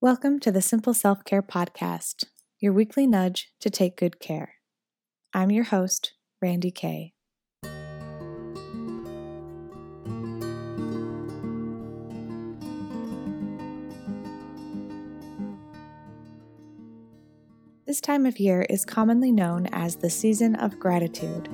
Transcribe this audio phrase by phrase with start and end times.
[0.00, 2.24] Welcome to the Simple Self Care Podcast,
[2.60, 4.56] your weekly nudge to take good care.
[5.32, 7.14] I'm your host, Randy Kay.
[17.86, 21.48] This time of year is commonly known as the season of gratitude.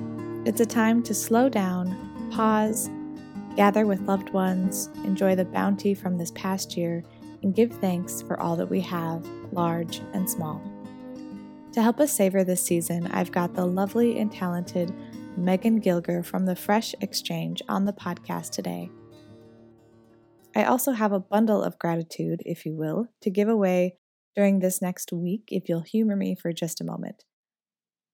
[0.45, 2.89] It's a time to slow down, pause,
[3.55, 7.05] gather with loved ones, enjoy the bounty from this past year,
[7.43, 10.61] and give thanks for all that we have, large and small.
[11.73, 14.93] To help us savor this season, I've got the lovely and talented
[15.37, 18.89] Megan Gilger from the Fresh Exchange on the podcast today.
[20.55, 23.95] I also have a bundle of gratitude, if you will, to give away
[24.35, 27.23] during this next week if you'll humor me for just a moment.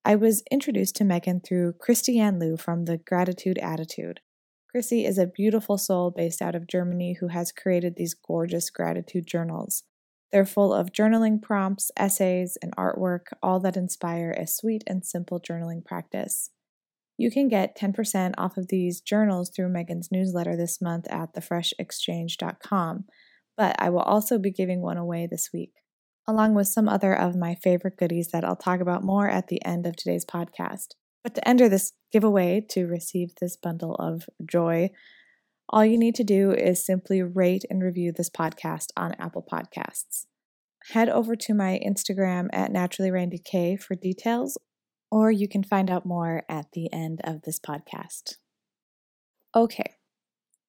[0.06, 4.22] I was introduced to Megan through Christiane Liu from the Gratitude Attitude.
[4.70, 9.26] Chrissy is a beautiful soul based out of Germany who has created these gorgeous gratitude
[9.26, 9.84] journals.
[10.32, 15.40] They're full of journaling prompts, essays, and artwork, all that inspire a sweet and simple
[15.40, 16.50] journaling practice.
[17.18, 23.06] You can get 10% off of these journals through Megan's newsletter this month at thefreshexchange.com,
[23.56, 25.72] but I will also be giving one away this week,
[26.28, 29.64] along with some other of my favorite goodies that I'll talk about more at the
[29.66, 30.90] end of today's podcast.
[31.24, 34.90] But to enter this giveaway to receive this bundle of joy,
[35.70, 40.26] all you need to do is simply rate and review this podcast on Apple Podcasts.
[40.92, 44.58] Head over to my Instagram at naturallyrandyk for details,
[45.12, 48.36] or you can find out more at the end of this podcast.
[49.54, 49.96] Okay,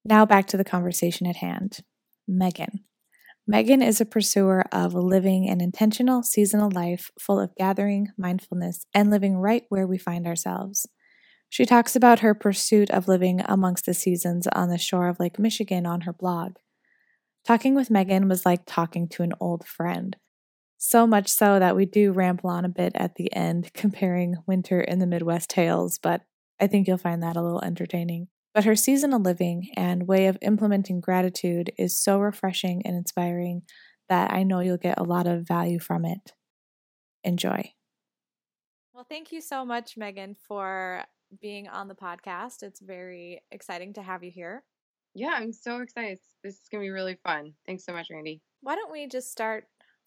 [0.05, 1.81] now back to the conversation at hand.
[2.27, 2.81] Megan.
[3.47, 9.11] Megan is a pursuer of living an intentional seasonal life full of gathering, mindfulness, and
[9.11, 10.86] living right where we find ourselves.
[11.48, 15.38] She talks about her pursuit of living amongst the seasons on the shore of Lake
[15.38, 16.56] Michigan on her blog.
[17.44, 20.16] Talking with Megan was like talking to an old friend.
[20.76, 24.80] So much so that we do ramble on a bit at the end, comparing winter
[24.80, 26.22] in the Midwest tales, but
[26.60, 28.28] I think you'll find that a little entertaining.
[28.54, 33.62] But her seasonal living and way of implementing gratitude is so refreshing and inspiring
[34.08, 36.32] that I know you'll get a lot of value from it.
[37.25, 37.72] Enjoy.
[38.92, 41.04] Well, thank you so much, Megan, for
[41.41, 42.62] being on the podcast.
[42.62, 44.65] It's very exciting to have you here.
[45.15, 46.19] Yeah, I'm so excited.
[46.44, 47.53] This is going to be really fun.
[47.66, 48.41] Thanks so much, Randy.
[48.61, 49.65] Why don't we just start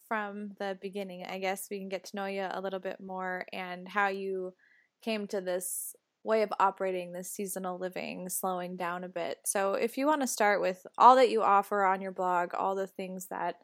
[0.08, 1.26] from the beginning?
[1.26, 4.54] I guess we can get to know you a little bit more and how you
[5.02, 9.40] came to this way of operating this seasonal living, slowing down a bit.
[9.46, 12.76] So, if you want to start with all that you offer on your blog, all
[12.76, 13.56] the things that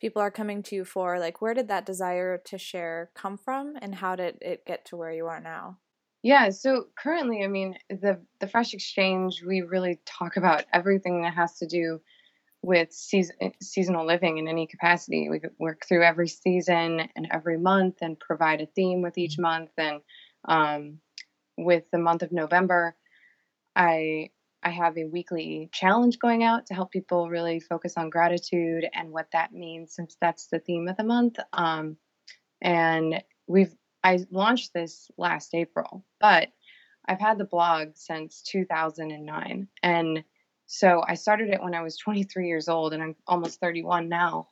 [0.00, 3.74] people are coming to you for, like where did that desire to share come from
[3.80, 5.78] and how did it get to where you are now?
[6.24, 11.34] Yeah, so currently, I mean, the the Fresh Exchange, we really talk about everything that
[11.34, 12.00] has to do
[12.62, 15.28] with season, seasonal living in any capacity.
[15.28, 19.42] We work through every season and every month and provide a theme with each mm-hmm.
[19.42, 20.00] month and
[20.46, 20.98] um,
[21.58, 22.96] with the month of November,
[23.76, 24.30] I
[24.62, 29.10] I have a weekly challenge going out to help people really focus on gratitude and
[29.10, 31.38] what that means, since that's the theme of the month.
[31.52, 31.98] Um,
[32.62, 33.74] and we've
[34.04, 36.50] I launched this last April, but
[37.06, 40.24] I've had the blog since 2009, and
[40.66, 44.48] so I started it when I was 23 years old, and I'm almost 31 now.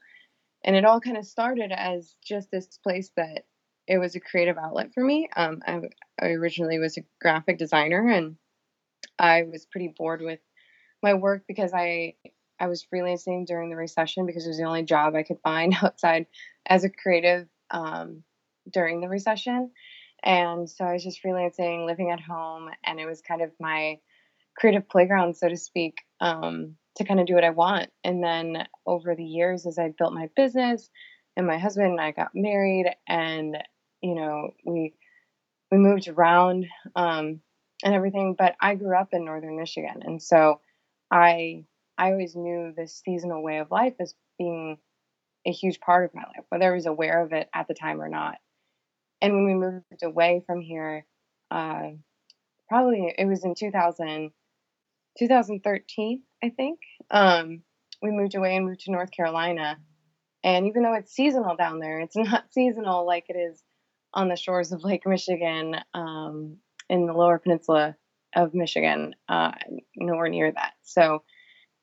[0.64, 3.44] And it all kind of started as just this place that
[3.86, 5.28] it was a creative outlet for me.
[5.34, 5.80] Um, I,
[6.20, 8.36] I originally was a graphic designer, and
[9.18, 10.40] I was pretty bored with
[11.02, 12.14] my work because I
[12.60, 15.74] I was freelancing during the recession because it was the only job I could find
[15.82, 16.26] outside
[16.66, 18.22] as a creative um,
[18.70, 19.70] during the recession.
[20.22, 23.98] And so I was just freelancing, living at home, and it was kind of my
[24.56, 27.90] creative playground, so to speak, um, to kind of do what I want.
[28.04, 30.90] And then over the years, as I built my business
[31.36, 33.56] and my husband and I got married, and
[34.00, 34.94] you know, we
[35.70, 37.40] we moved around um,
[37.84, 38.34] and everything.
[38.38, 40.60] But I grew up in northern Michigan, and so
[41.10, 41.64] I
[41.98, 44.78] I always knew this seasonal way of life as being
[45.46, 48.00] a huge part of my life, whether I was aware of it at the time
[48.00, 48.38] or not.
[49.22, 51.06] And when we moved away from here,
[51.50, 51.90] uh,
[52.68, 54.32] probably it was in 2000,
[55.18, 56.80] 2013, I think.
[57.10, 57.62] Um,
[58.02, 59.78] we moved away and moved to North Carolina.
[60.42, 63.62] And even though it's seasonal down there, it's not seasonal like it is
[64.12, 66.56] on the shores of Lake Michigan um,
[66.90, 67.96] in the lower peninsula
[68.34, 69.52] of Michigan, uh,
[69.96, 70.72] nowhere near that.
[70.82, 71.22] So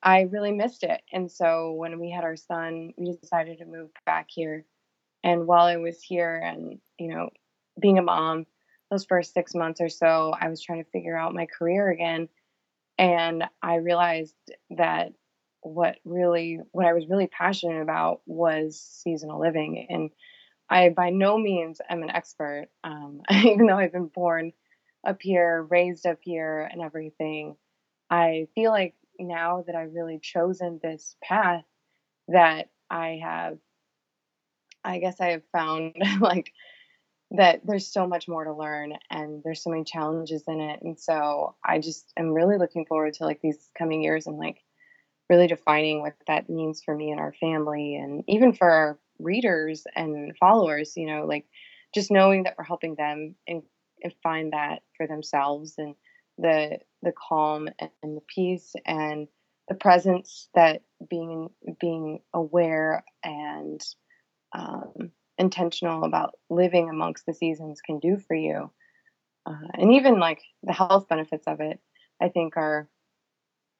[0.02, 1.00] I really missed it.
[1.12, 4.64] And so when we had our son, we decided to move back here.
[5.22, 7.30] And while I was here and, you know,
[7.80, 8.46] being a mom,
[8.90, 12.28] those first six months or so, I was trying to figure out my career again.
[12.98, 14.34] And I realized
[14.70, 15.12] that
[15.62, 20.10] what really what I was really passionate about was seasonal living, and
[20.68, 24.52] I by no means am an expert, um, even though I've been born
[25.06, 27.56] up here, raised up here, and everything.
[28.10, 31.64] I feel like now that I've really chosen this path,
[32.28, 33.58] that I have,
[34.84, 36.52] I guess I have found like
[37.32, 40.80] that there's so much more to learn and there's so many challenges in it.
[40.82, 44.58] And so I just am really looking forward to like these coming years and like
[45.28, 49.84] really defining what that means for me and our family and even for our readers
[49.94, 51.46] and followers, you know, like
[51.94, 53.62] just knowing that we're helping them and,
[54.02, 55.94] and find that for themselves and
[56.38, 59.28] the the calm and the peace and
[59.68, 61.48] the presence that being
[61.80, 63.80] being aware and
[64.52, 68.70] um, intentional about living amongst the seasons can do for you.
[69.46, 71.80] Uh, and even like the health benefits of it
[72.20, 72.86] i think are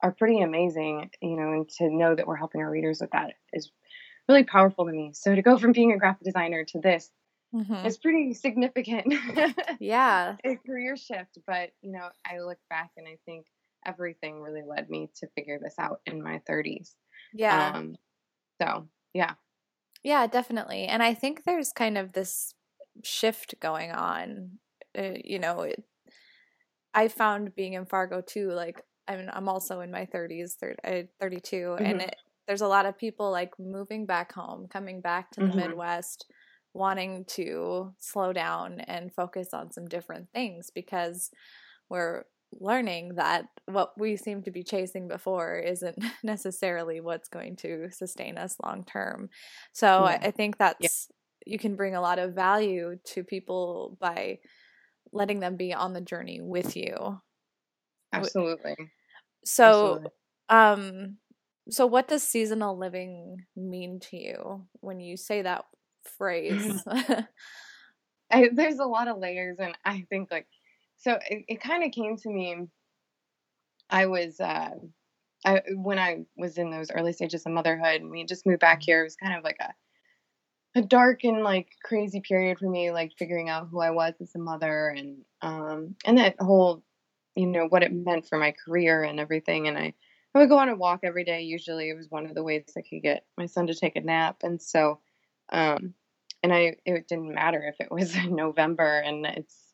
[0.01, 3.33] are pretty amazing you know and to know that we're helping our readers with that
[3.53, 3.71] is
[4.27, 5.11] really powerful to me.
[5.13, 7.09] So to go from being a graphic designer to this
[7.53, 7.85] mm-hmm.
[7.85, 9.13] is pretty significant.
[9.79, 10.35] Yeah.
[10.45, 13.45] A career shift but you know i look back and i think
[13.85, 16.91] everything really led me to figure this out in my 30s
[17.33, 17.71] yeah.
[17.73, 17.95] Um,
[18.61, 19.33] so yeah
[20.03, 20.85] yeah, definitely.
[20.85, 22.53] And I think there's kind of this
[23.03, 24.59] shift going on.
[24.97, 25.83] Uh, you know, it,
[26.93, 30.75] I found being in Fargo too, like, I mean, I'm also in my 30s, 30,
[30.83, 31.85] uh, 32, mm-hmm.
[31.85, 32.15] and it,
[32.47, 35.57] there's a lot of people like moving back home, coming back to the mm-hmm.
[35.57, 36.25] Midwest,
[36.73, 41.31] wanting to slow down and focus on some different things because
[41.89, 42.23] we're
[42.59, 48.37] learning that what we seem to be chasing before isn't necessarily what's going to sustain
[48.37, 49.29] us long term.
[49.73, 50.19] So yeah.
[50.21, 51.09] I think that's
[51.45, 51.53] yeah.
[51.53, 54.39] you can bring a lot of value to people by
[55.11, 57.19] letting them be on the journey with you.
[58.13, 58.75] Absolutely.
[59.45, 60.09] So Absolutely.
[60.49, 61.17] um
[61.69, 65.65] so what does seasonal living mean to you when you say that
[66.17, 66.83] phrase?
[68.33, 70.47] I, there's a lot of layers and I think like
[71.01, 72.67] so it, it kind of came to me.
[73.89, 74.69] I was uh,
[75.43, 78.81] I when I was in those early stages of motherhood, and we just moved back
[78.83, 79.01] here.
[79.01, 83.13] It was kind of like a a dark and like crazy period for me, like
[83.17, 86.83] figuring out who I was as a mother, and um, and that whole,
[87.35, 89.67] you know, what it meant for my career and everything.
[89.67, 89.93] And I
[90.35, 91.41] I would go on a walk every day.
[91.41, 94.01] Usually, it was one of the ways I could get my son to take a
[94.01, 94.99] nap, and so,
[95.51, 95.95] um,
[96.43, 99.70] and I it didn't matter if it was November and it's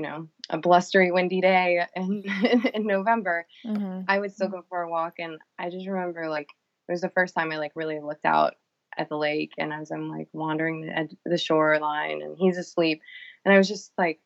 [0.00, 2.24] you know, a blustery, windy day in,
[2.74, 4.00] in November, mm-hmm.
[4.08, 5.16] I would still go for a walk.
[5.18, 6.48] And I just remember like
[6.88, 8.54] it was the first time I like really looked out
[8.96, 13.02] at the lake and as I'm like wandering the, the shoreline and he's asleep.
[13.44, 14.20] And I was just like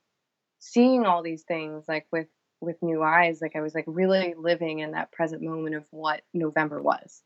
[0.61, 2.29] seeing all these things like with
[2.61, 6.23] with new eyes like i was like really living in that present moment of what
[6.33, 7.21] november was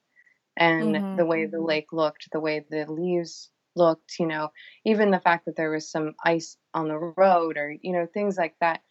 [0.56, 1.17] and mm-hmm.
[1.17, 4.51] the way the lake looked the way the leaves looked, you know,
[4.85, 8.37] even the fact that there was some ice on the road or, you know, things
[8.37, 8.83] like that.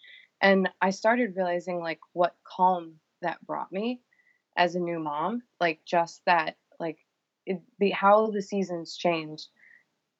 [0.42, 4.02] And I started realizing like what calm that brought me
[4.56, 6.98] as a new mom, like just that, like
[7.46, 9.48] it, the how the seasons change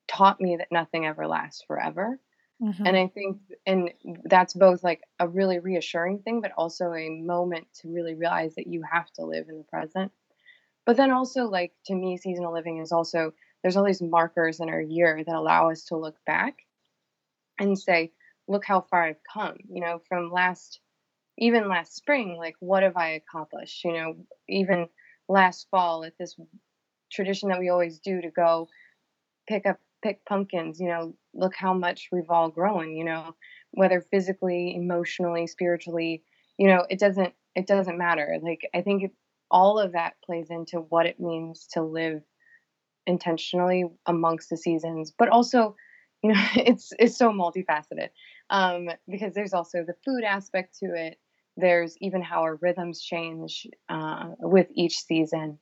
[0.08, 2.20] taught me that nothing ever lasts forever.
[2.62, 2.88] Mm-hmm.
[2.88, 3.38] And I think,
[3.68, 3.92] and
[4.24, 8.68] that's both like a really reassuring thing, but also a moment to really realize that
[8.68, 10.12] you have to live in the present.
[10.86, 14.70] But then also, like, to me, seasonal living is also there's all these markers in
[14.70, 16.56] our year that allow us to look back
[17.60, 18.12] and say,
[18.48, 20.80] look how far I've come, you know, from last,
[21.38, 23.84] even last spring, like, what have I accomplished?
[23.84, 24.16] You know,
[24.48, 24.88] even
[25.28, 26.36] last fall at this
[27.12, 28.68] tradition that we always do to go
[29.48, 33.36] pick up, pick pumpkins, you know, look how much we've all grown, you know,
[33.72, 36.24] whether physically, emotionally, spiritually,
[36.58, 38.38] you know, it doesn't, it doesn't matter.
[38.42, 39.12] Like, I think
[39.50, 42.22] all of that plays into what it means to live
[43.08, 45.76] intentionally amongst the seasons, but also,
[46.22, 48.10] you know, it's it's so multifaceted
[48.50, 51.18] um, because there's also the food aspect to it.
[51.56, 55.58] There's even how our rhythms change uh, with each season,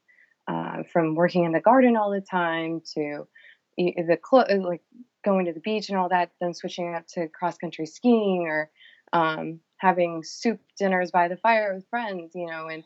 [0.48, 3.28] uh, from working in the garden all the time to
[3.78, 4.82] the clo- like
[5.24, 8.70] going to the beach and all that, then switching up to cross country skiing or
[9.14, 12.84] um, having soup dinners by the fire with friends, you know, and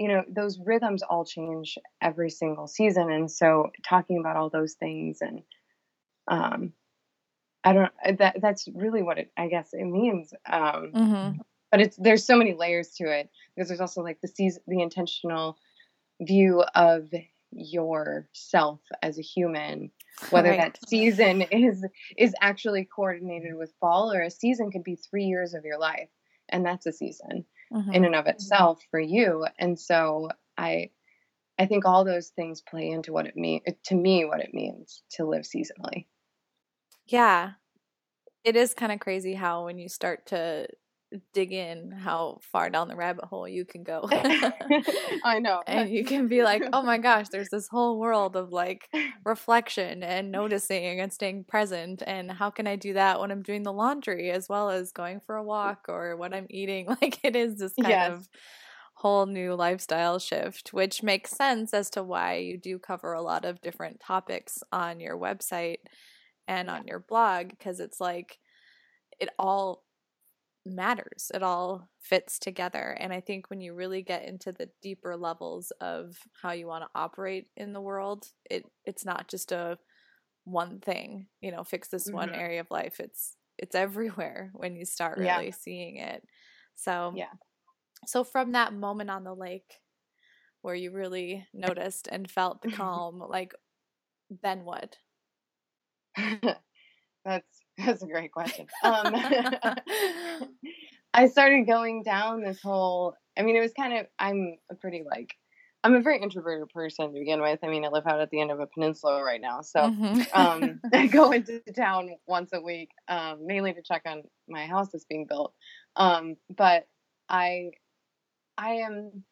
[0.00, 4.72] you know those rhythms all change every single season and so talking about all those
[4.72, 5.42] things and
[6.26, 6.72] um
[7.64, 11.38] i don't that that's really what it i guess it means um mm-hmm.
[11.70, 14.80] but it's there's so many layers to it because there's also like the season the
[14.80, 15.58] intentional
[16.22, 17.10] view of
[17.52, 19.90] yourself as a human
[20.30, 20.60] whether right.
[20.60, 21.84] that season is
[22.16, 26.08] is actually coordinated with fall or a season could be 3 years of your life
[26.48, 27.92] and that's a season mm-hmm.
[27.92, 30.90] in and of itself for you and so i
[31.60, 35.02] I think all those things play into what it mean to me what it means
[35.10, 36.06] to live seasonally.
[37.04, 37.50] Yeah.
[38.44, 40.68] It is kind of crazy how when you start to
[41.32, 44.08] dig in how far down the rabbit hole you can go.
[45.24, 45.62] I know.
[45.66, 48.88] and you can be like, oh my gosh, there's this whole world of like
[49.24, 52.02] reflection and noticing and staying present.
[52.06, 55.20] And how can I do that when I'm doing the laundry as well as going
[55.20, 55.46] for a mm.
[55.46, 56.86] walk or what I'm eating?
[57.00, 58.12] Like it is this kind yes.
[58.12, 58.28] of
[58.94, 63.44] whole new lifestyle shift, which makes sense as to why you do cover a lot
[63.46, 65.78] of different topics on your website
[66.46, 68.38] and on your blog because it's like
[69.18, 69.84] it all
[70.66, 71.30] matters.
[71.34, 72.96] It all fits together.
[72.98, 76.84] And I think when you really get into the deeper levels of how you want
[76.84, 79.78] to operate in the world, it it's not just a
[80.44, 82.16] one thing, you know, fix this mm-hmm.
[82.16, 83.00] one area of life.
[83.00, 85.54] It's it's everywhere when you start really yeah.
[85.58, 86.22] seeing it.
[86.76, 87.32] So Yeah.
[88.06, 89.74] So from that moment on the lake
[90.62, 93.54] where you really noticed and felt the calm, like
[94.42, 94.96] then what?
[97.24, 98.66] that's that's a great question.
[98.82, 99.14] Um,
[101.14, 103.14] I started going down this whole.
[103.36, 104.06] I mean, it was kind of.
[104.18, 105.34] I'm a pretty like.
[105.82, 107.58] I'm a very introverted person to begin with.
[107.62, 110.20] I mean, I live out at the end of a peninsula right now, so mm-hmm.
[110.34, 114.90] um, I go into town once a week, um, mainly to check on my house
[114.92, 115.54] that's being built.
[115.96, 116.86] Um, but
[117.30, 117.70] I,
[118.58, 119.24] I am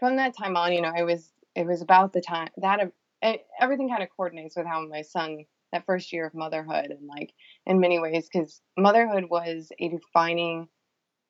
[0.00, 0.72] from that time on.
[0.72, 1.30] You know, I was.
[1.54, 2.80] It was about the time that
[3.60, 7.32] everything kind of coordinates with how my son that first year of motherhood and like
[7.66, 10.68] in many ways because motherhood was a defining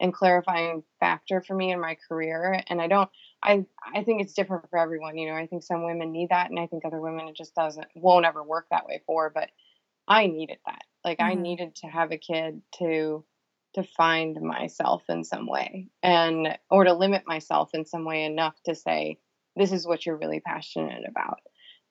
[0.00, 3.08] and clarifying factor for me in my career and i don't
[3.42, 6.50] i i think it's different for everyone you know i think some women need that
[6.50, 9.49] and i think other women it just doesn't won't ever work that way for but
[10.08, 11.30] i needed that like mm-hmm.
[11.30, 13.25] i needed to have a kid to
[13.75, 18.54] to find myself in some way and or to limit myself in some way enough
[18.64, 19.18] to say
[19.56, 21.38] this is what you're really passionate about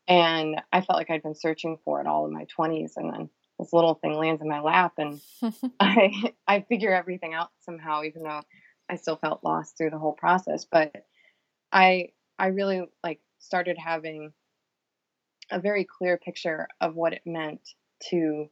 [0.07, 2.93] and I felt like I'd been searching for it all in my 20s.
[2.97, 3.29] And then
[3.59, 5.21] this little thing lands in my lap, and
[5.79, 8.41] I, I figure everything out somehow, even though
[8.89, 10.65] I still felt lost through the whole process.
[10.69, 10.91] But
[11.71, 14.33] I, I really like started having
[15.51, 17.61] a very clear picture of what it meant
[18.09, 18.49] to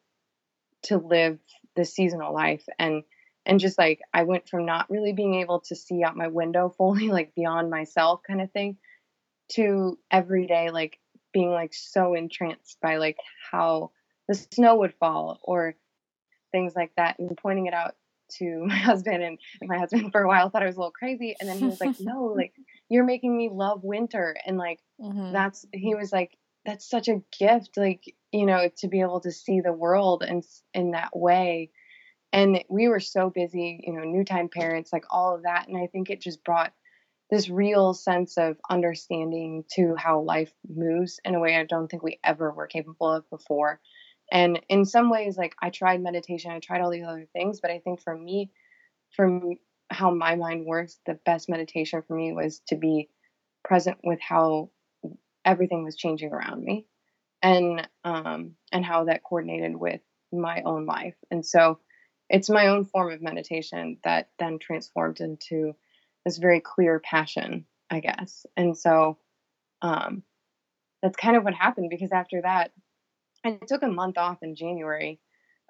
[0.84, 1.40] to live
[1.76, 3.04] the seasonal life and
[3.46, 6.70] and just like I went from not really being able to see out my window
[6.78, 8.78] fully like beyond myself kind of thing
[9.54, 10.99] to every day like
[11.34, 13.18] being like so entranced by like
[13.52, 13.92] how
[14.28, 15.76] the snow would fall or
[16.52, 17.96] things like that and pointing it out
[18.30, 21.36] to my husband and my husband for a while thought I was a little crazy.
[21.40, 22.54] And then he was like no like
[22.90, 24.36] you're making me love winter.
[24.46, 25.32] And like mm-hmm.
[25.34, 29.32] that's he was like that's such a gift like you know to be able to
[29.32, 30.44] see the world in
[30.74, 31.72] in that way.
[32.32, 35.68] And we were so busy you know new time parents like all of that.
[35.68, 36.74] And I think it just brought
[37.30, 42.04] this real sense of understanding to how life moves in a way I don't think
[42.04, 43.80] we ever were capable of before.
[44.32, 47.72] And in some ways, like I tried meditation, I tried all these other things, but
[47.72, 48.52] I think for me,
[49.16, 49.56] from
[49.90, 53.10] how my mind works, the best meditation for me was to be
[53.64, 54.70] present with how
[55.46, 56.86] everything was changing around me
[57.42, 61.16] and um and how that coordinated with my own life.
[61.32, 61.80] And so
[62.30, 65.74] it's my own form of meditation that then transformed into
[66.26, 68.46] this very clear passion, I guess.
[68.58, 69.18] And so
[69.82, 70.24] um,
[71.02, 72.72] that's kind of what happened because after that,
[73.46, 75.20] I took a month off in January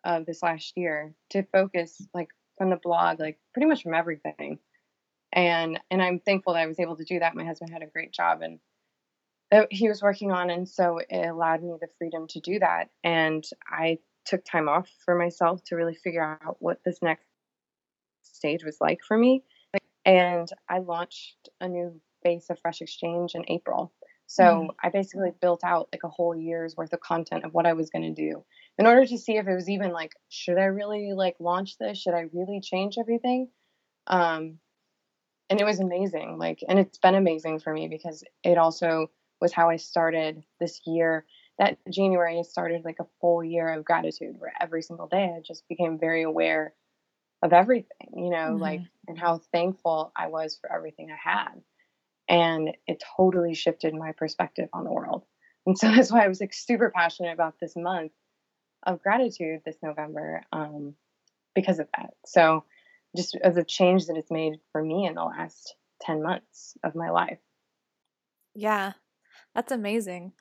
[0.04, 4.60] of this last year to focus like from the blog, like pretty much from everything.
[5.32, 7.36] And and I'm thankful that I was able to do that.
[7.36, 8.60] My husband had a great job and
[9.72, 12.90] he was working on, and so it allowed me the freedom to do that.
[13.04, 17.26] And I took time off for myself to really figure out what this next
[18.24, 19.44] stage was like for me
[20.06, 23.94] and I launched a new base of Fresh Exchange in April.
[24.28, 24.68] So mm.
[24.84, 27.90] I basically built out like a whole year's worth of content of what I was
[27.90, 28.44] going to do
[28.78, 31.98] in order to see if it was even like, should I really like launch this?
[31.98, 33.50] Should I really change everything?
[34.06, 34.60] Um,
[35.50, 36.38] and it was amazing.
[36.38, 39.08] Like, and it's been amazing for me because it also
[39.42, 41.26] was how I started this year.
[41.58, 45.42] That January I started like a full year of gratitude where every single day I
[45.46, 46.74] just became very aware
[47.42, 48.62] of everything, you know, mm-hmm.
[48.62, 51.62] like, and how thankful I was for everything I had.
[52.28, 55.24] And it totally shifted my perspective on the world.
[55.66, 58.12] And so that's why I was like super passionate about this month
[58.86, 60.96] of gratitude this November um,
[61.56, 62.14] because of that.
[62.26, 62.64] So,
[63.18, 66.94] just as a change that it's made for me in the last 10 months of
[66.94, 67.40] my life.
[68.54, 68.94] Yeah,
[69.56, 70.34] that's amazing.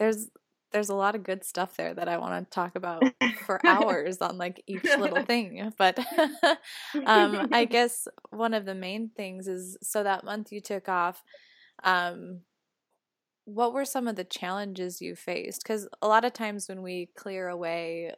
[0.00, 0.28] There's
[0.72, 3.12] there's a lot of good stuff there that I want to talk about
[3.46, 5.72] for hours on like each little thing.
[5.78, 5.98] But
[7.06, 11.22] um, I guess one of the main things is so that month you took off,
[11.84, 12.40] um,
[13.44, 15.62] what were some of the challenges you faced?
[15.62, 18.12] Because a lot of times when we clear away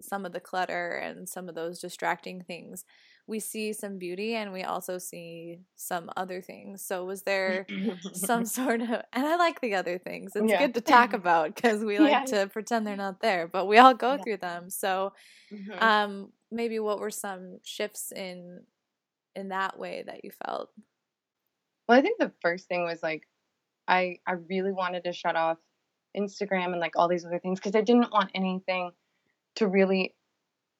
[0.00, 2.84] some of the clutter and some of those distracting things,
[3.26, 6.84] we see some beauty and we also see some other things.
[6.84, 7.66] So was there
[8.12, 10.32] some sort of and I like the other things.
[10.34, 10.58] It's yeah.
[10.58, 12.40] good to talk about because we like yeah.
[12.40, 14.22] to pretend they're not there, but we all go yeah.
[14.22, 14.70] through them.
[14.70, 15.12] So
[15.52, 15.82] mm-hmm.
[15.82, 18.62] um maybe what were some shifts in
[19.34, 20.70] in that way that you felt?
[21.88, 23.22] Well, I think the first thing was like
[23.86, 25.58] I I really wanted to shut off
[26.16, 28.90] Instagram and like all these other things because I didn't want anything
[29.56, 30.14] to really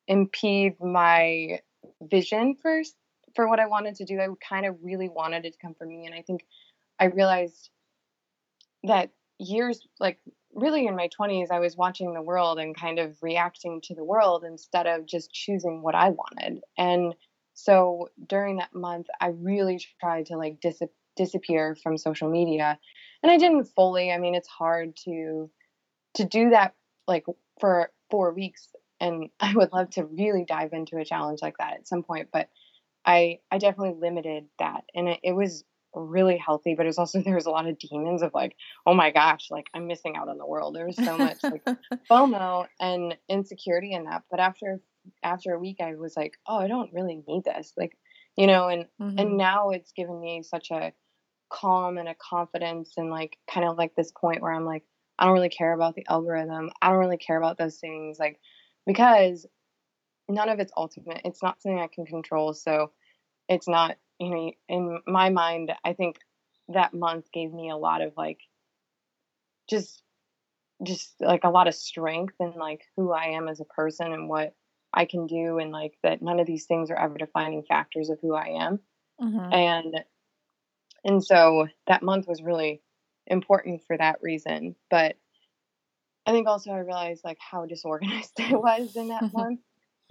[0.09, 1.61] impede my
[2.11, 2.97] vision first
[3.35, 4.21] for what I wanted to do.
[4.21, 6.06] I kind of really wanted it to come from me.
[6.06, 6.44] And I think
[6.99, 7.71] I realized
[8.85, 10.18] that years, like
[10.54, 14.04] really in my 20s, I was watching the world and kind of reacting to the
[14.04, 16.61] world instead of just choosing what I wanted.
[16.76, 17.14] And
[17.54, 20.82] so during that month, I really tried to like dis-
[21.16, 22.78] disappear from social media.
[23.23, 24.11] And I didn't fully.
[24.11, 25.50] I mean, it's hard to
[26.14, 26.75] to do that
[27.09, 27.25] like
[27.59, 28.68] for 4 weeks
[29.02, 32.28] and I would love to really dive into a challenge like that at some point.
[32.32, 32.49] But
[33.04, 36.75] I I definitely limited that, and it, it was really healthy.
[36.75, 38.56] But it was also there was a lot of demons of like,
[38.87, 40.75] oh my gosh, like I'm missing out on the world.
[40.75, 41.64] There was so much like
[42.11, 44.23] FOMO and insecurity in that.
[44.30, 44.80] But after
[45.23, 47.99] after a week, I was like, oh, I don't really need this, like
[48.37, 49.18] you know, and mm-hmm.
[49.18, 50.92] and now it's given me such a
[51.50, 54.85] calm and a confidence and like kind of like this point where I'm like,
[55.18, 56.71] I don't really care about the algorithm.
[56.80, 58.18] I don't really care about those things.
[58.18, 58.40] Like
[58.87, 59.47] because
[60.29, 61.21] none of it's ultimate.
[61.25, 62.55] It's not something I can control.
[62.55, 62.93] So
[63.49, 66.19] it's not, you know, in my mind, I think
[66.69, 68.41] that month gave me a lot of like,
[69.69, 70.03] just,
[70.83, 74.29] just like a lot of strength and like who I am as a person and
[74.29, 74.55] what
[74.93, 75.59] I can do.
[75.59, 78.81] And like that none of these things are ever defining factors of who I am.
[79.21, 79.53] Mm-hmm.
[79.53, 80.05] And,
[81.05, 82.83] and so that month was really
[83.27, 84.77] important for that reason.
[84.91, 85.17] But
[86.26, 89.61] I think also I realized like how disorganized I was in that month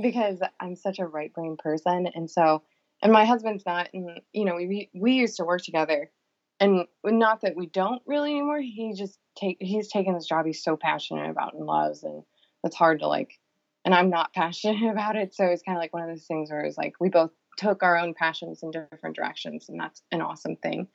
[0.02, 2.64] because I'm such a right brain person, and so
[3.02, 6.12] and my husband's not, and you know we we used to work together,
[6.60, 8.60] and not that we don't really anymore.
[8.60, 12.24] He just take he's taken this job he's so passionate about and loves, and
[12.64, 13.40] it's hard to like,
[13.86, 16.52] and I'm not passionate about it, so it's kind of like one of those things
[16.52, 20.22] where it's like we both took our own passions in different directions, and that's an
[20.22, 20.88] awesome thing,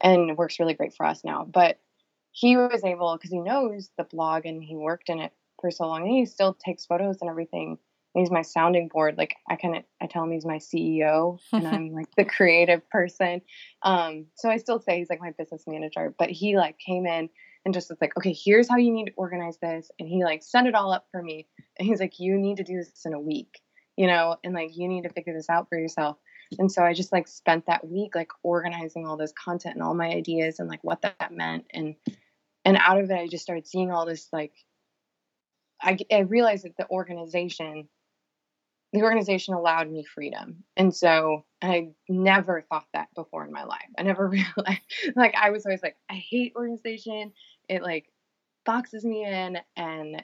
[0.00, 1.78] and works really great for us now, but
[2.36, 5.86] he was able because he knows the blog and he worked in it for so
[5.86, 7.78] long and he still takes photos and everything.
[8.12, 11.66] He's my sounding board like i kind of i tell him he's my ceo and
[11.66, 13.40] i'm like the creative person.
[13.82, 17.28] Um so i still say he's like my business manager but he like came in
[17.64, 20.42] and just was like okay here's how you need to organize this and he like
[20.42, 21.46] set it all up for me.
[21.78, 23.60] And he's like you need to do this in a week
[23.96, 26.16] you know and like you need to figure this out for yourself.
[26.58, 29.94] And so i just like spent that week like organizing all this content and all
[29.94, 31.94] my ideas and like what that meant and
[32.64, 34.52] and out of it i just started seeing all this like
[35.82, 37.88] i, I realized that the organization
[38.94, 40.62] the organization allowed me freedom.
[40.76, 43.88] And so i never thought that before in my life.
[43.98, 44.80] I never realized
[45.16, 47.32] like i was always like i hate organization.
[47.68, 48.06] It like
[48.64, 49.58] boxes me in.
[49.76, 50.22] And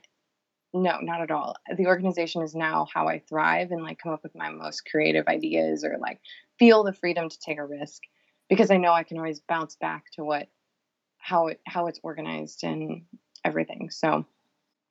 [0.72, 1.56] no not at all.
[1.76, 5.26] The organization is now how i thrive and like come up with my most creative
[5.26, 6.20] ideas or like
[6.58, 8.02] feel the freedom to take a risk
[8.48, 10.48] because i know i can always bounce back to what
[11.20, 13.02] how it how it's organized and
[13.44, 13.90] everything.
[13.90, 14.26] So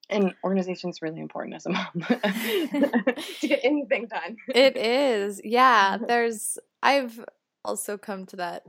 [0.10, 4.38] and organization is really important as a mom to get anything done.
[4.48, 5.42] It is.
[5.44, 5.98] Yeah.
[6.08, 7.24] There's I've
[7.63, 8.63] also come to that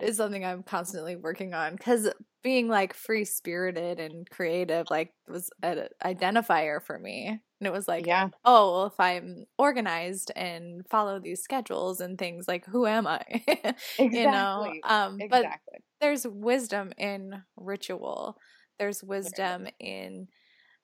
[0.00, 2.10] is something I'm constantly working on because
[2.42, 7.40] being like free spirited and creative like was an identifier for me.
[7.64, 8.28] And it was like, yeah.
[8.44, 13.22] oh, well, if I'm organized and follow these schedules and things, like, who am I?
[13.26, 13.74] exactly.
[13.98, 14.70] you know?
[14.82, 15.30] Um, exactly.
[15.30, 18.36] But there's wisdom in ritual.
[18.78, 20.28] There's wisdom in,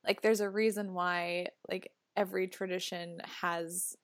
[0.06, 3.94] like, there's a reason why, like, every tradition has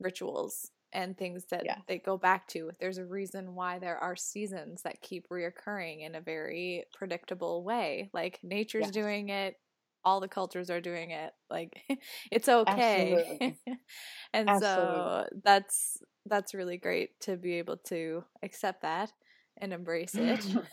[0.00, 2.72] rituals and things that they go back to.
[2.80, 8.10] There's a reason why there are seasons that keep reoccurring in a very predictable way.
[8.12, 8.90] Like nature's yes.
[8.90, 9.56] doing it,
[10.04, 11.32] all the cultures are doing it.
[11.50, 11.80] Like
[12.30, 13.56] it's okay.
[14.32, 14.60] and Absolutely.
[14.60, 19.12] so that's that's really great to be able to accept that
[19.58, 20.46] and embrace it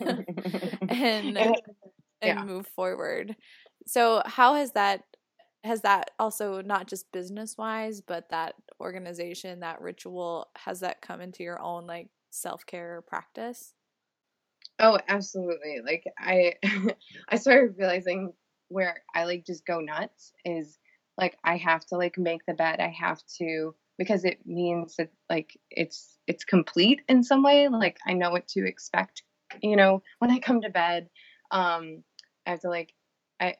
[0.88, 1.56] and and
[2.22, 2.44] yeah.
[2.44, 3.36] move forward.
[3.86, 5.04] So how has that
[5.64, 11.20] has that also not just business wise but that organization that ritual has that come
[11.20, 13.74] into your own like self-care practice
[14.78, 16.54] oh absolutely like i
[17.28, 18.32] i started realizing
[18.70, 20.78] where i like just go nuts is
[21.18, 22.80] like i have to like make the bed.
[22.80, 27.68] I have to because it means that like it's it's complete in some way.
[27.68, 29.22] Like i know what to expect
[29.62, 31.08] you know, when I come to bed,
[31.50, 32.02] um,
[32.46, 32.92] I have to like,
[33.40, 33.56] I,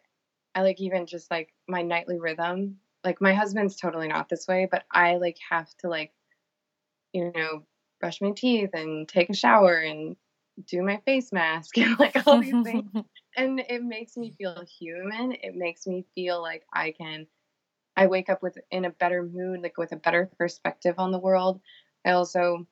[0.54, 2.76] I like even just like my nightly rhythm.
[3.04, 6.12] Like my husband's totally not this way, but I like have to like,
[7.12, 7.64] you know,
[8.00, 10.16] brush my teeth and take a shower and
[10.66, 12.90] do my face mask and like all these things.
[13.36, 15.32] And it makes me feel human.
[15.32, 17.28] It makes me feel like I can
[17.96, 21.18] I wake up with in a better mood, like with a better perspective on the
[21.18, 21.60] world.
[22.04, 22.66] I also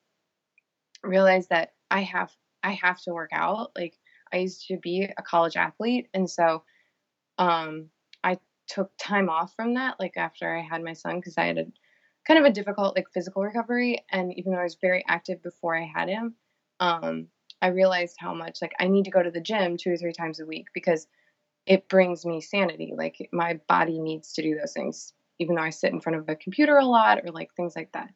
[1.03, 3.73] realize that I have I have to work out.
[3.77, 3.97] Like
[4.33, 6.65] I used to be a college athlete and so
[7.39, 7.89] um
[8.25, 11.59] I took time off from that like after I had my son cuz I had
[11.59, 11.67] a
[12.27, 15.77] kind of a difficult like physical recovery and even though I was very active before
[15.77, 16.37] I had him
[16.81, 17.29] um
[17.61, 20.13] I realized how much like I need to go to the gym two or three
[20.13, 21.07] times a week because
[21.67, 22.95] it brings me sanity.
[22.97, 26.29] Like my body needs to do those things, even though I sit in front of
[26.29, 28.11] a computer a lot or like things like that.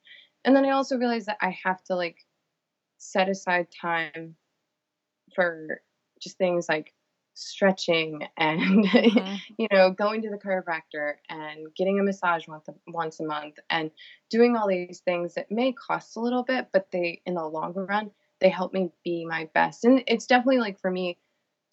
[0.44, 2.24] And then I also realized that I have to like
[2.98, 4.36] set aside time
[5.34, 5.82] for
[6.20, 6.92] just things like
[7.34, 9.34] stretching and mm-hmm.
[9.58, 13.58] you know going to the chiropractor and getting a massage once a, once a month
[13.70, 13.90] and
[14.30, 17.72] doing all these things that may cost a little bit but they in the long
[17.74, 18.10] run
[18.42, 19.84] they help me be my best.
[19.86, 21.18] And it's definitely like for me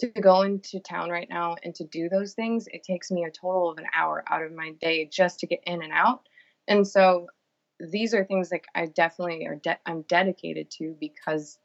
[0.01, 3.31] to go into town right now and to do those things, it takes me a
[3.31, 6.21] total of an hour out of my day just to get in and out.
[6.67, 7.27] And so
[7.79, 11.59] these are things like I definitely are de- I'm dedicated to because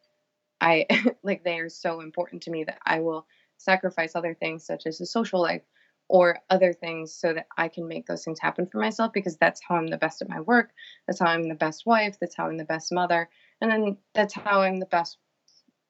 [0.60, 0.86] I
[1.24, 3.26] like they are so important to me that I will
[3.58, 5.62] sacrifice other things such as a social life
[6.08, 9.62] or other things so that I can make those things happen for myself because that's
[9.68, 10.72] how I'm the best at my work.
[11.06, 12.18] That's how I'm the best wife.
[12.20, 13.30] That's how I'm the best mother
[13.70, 15.18] and then that's how i'm the best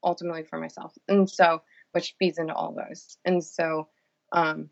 [0.05, 0.93] ultimately for myself.
[1.09, 3.17] And so which feeds into all those.
[3.25, 3.89] And so
[4.33, 4.69] um,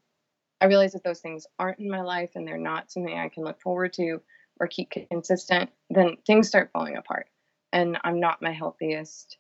[0.60, 3.44] i realize that those things aren't in my life and they're not something i can
[3.44, 4.20] look forward to
[4.60, 7.26] or keep consistent then things start falling apart.
[7.72, 9.36] And i'm not my healthiest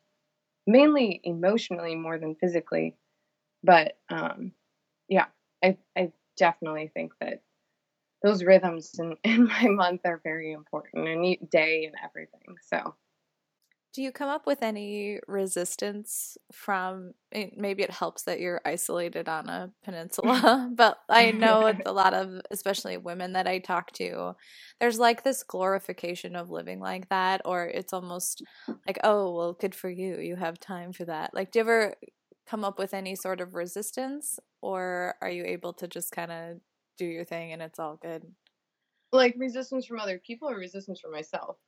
[0.66, 2.96] mainly emotionally more than physically
[3.64, 4.52] but um,
[5.08, 5.26] yeah
[5.64, 7.42] I, I definitely think that
[8.22, 12.56] those rhythms in, in my month are very important and day and everything.
[12.62, 12.94] So
[13.92, 19.28] do you come up with any resistance from eh, maybe it helps that you're isolated
[19.28, 24.34] on a peninsula, but I know a lot of especially women that I talk to,
[24.80, 28.42] there's like this glorification of living like that or it's almost
[28.86, 30.18] like, "Oh, well, good for you.
[30.20, 31.94] You have time for that." Like do you ever
[32.46, 36.60] come up with any sort of resistance or are you able to just kind of
[36.98, 38.34] do your thing and it's all good?
[39.12, 41.58] Like resistance from other people or resistance from myself?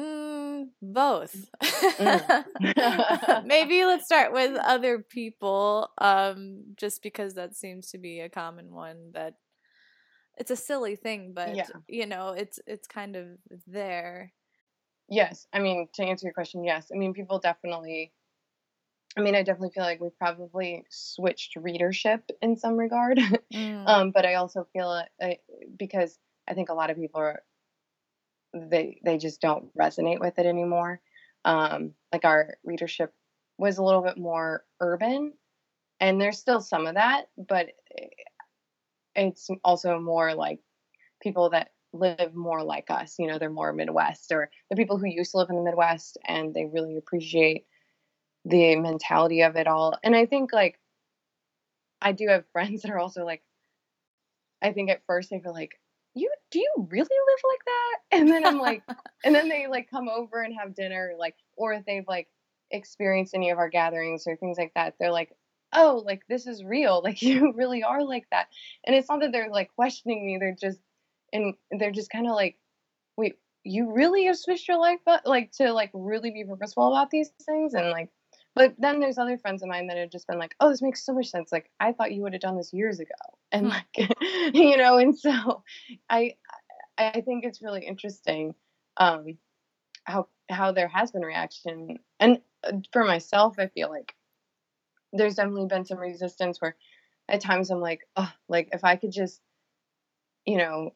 [0.00, 1.34] Mm, both.
[1.62, 2.44] Mm.
[3.46, 8.72] Maybe let's start with other people, um, just because that seems to be a common
[8.72, 9.34] one that
[10.38, 11.66] it's a silly thing, but yeah.
[11.88, 13.26] you know, it's it's kind of
[13.66, 14.32] there.
[15.08, 16.90] Yes, I mean to answer your question, yes.
[16.94, 18.12] I mean people definitely.
[19.16, 23.18] I mean, I definitely feel like we've probably switched readership in some regard,
[23.52, 23.88] mm.
[23.88, 25.40] um, but I also feel it
[25.76, 27.42] because I think a lot of people are
[28.54, 31.00] they they just don't resonate with it anymore.
[31.44, 33.12] Um, like our readership
[33.58, 35.32] was a little bit more urban,
[36.00, 37.68] and there's still some of that, but
[39.14, 40.60] it's also more like
[41.20, 43.16] people that live more like us.
[43.18, 46.18] You know, they're more Midwest, or the people who used to live in the Midwest,
[46.26, 47.66] and they really appreciate
[48.44, 49.98] the mentality of it all.
[50.02, 50.78] And I think like
[52.00, 53.42] I do have friends that are also like,
[54.62, 55.78] I think at first they feel like,
[56.14, 57.98] you do you really live like that?
[58.18, 58.82] And then I'm like,
[59.24, 62.28] and then they like come over and have dinner, like, or if they've like
[62.70, 65.32] experienced any of our gatherings or things like that, they're like,
[65.74, 67.02] oh, like this is real.
[67.04, 68.48] Like you really are like that.
[68.84, 70.38] And it's not that they're like questioning me.
[70.38, 70.80] They're just,
[71.32, 72.56] and they're just kind of like,
[73.16, 77.10] wait, you really have switched your life up, like to like really be purposeful about
[77.10, 78.08] these things and like
[78.54, 81.04] but then there's other friends of mine that have just been like, "Oh, this makes
[81.04, 81.52] so much sense.
[81.52, 83.14] Like I thought you would have done this years ago."
[83.52, 83.72] And hmm.
[83.72, 84.16] like,
[84.54, 85.62] you know, and so
[86.10, 86.34] I
[86.96, 88.54] I think it's really interesting
[88.96, 89.38] um
[90.04, 94.14] how how there has been reaction and uh, for myself, I feel like
[95.12, 96.76] there's definitely been some resistance where
[97.28, 99.40] at times I'm like, "Oh, like if I could just
[100.46, 100.94] you know,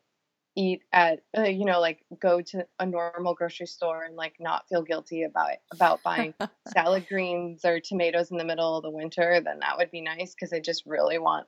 [0.54, 4.68] eat at uh, you know like go to a normal grocery store and like not
[4.68, 6.34] feel guilty about about buying
[6.68, 10.34] salad greens or tomatoes in the middle of the winter then that would be nice
[10.34, 11.46] because i just really want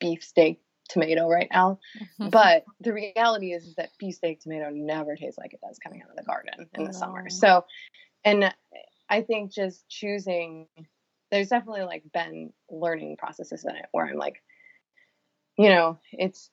[0.00, 1.80] beef steak tomato right now.
[2.30, 6.00] But the reality is, is that beef steak tomato never tastes like it does coming
[6.00, 7.28] out of the garden in the summer.
[7.28, 7.64] So
[8.26, 8.52] and
[9.08, 10.66] i think just choosing
[11.30, 14.42] there's definitely like been learning processes in it where i'm like
[15.56, 16.50] you know it's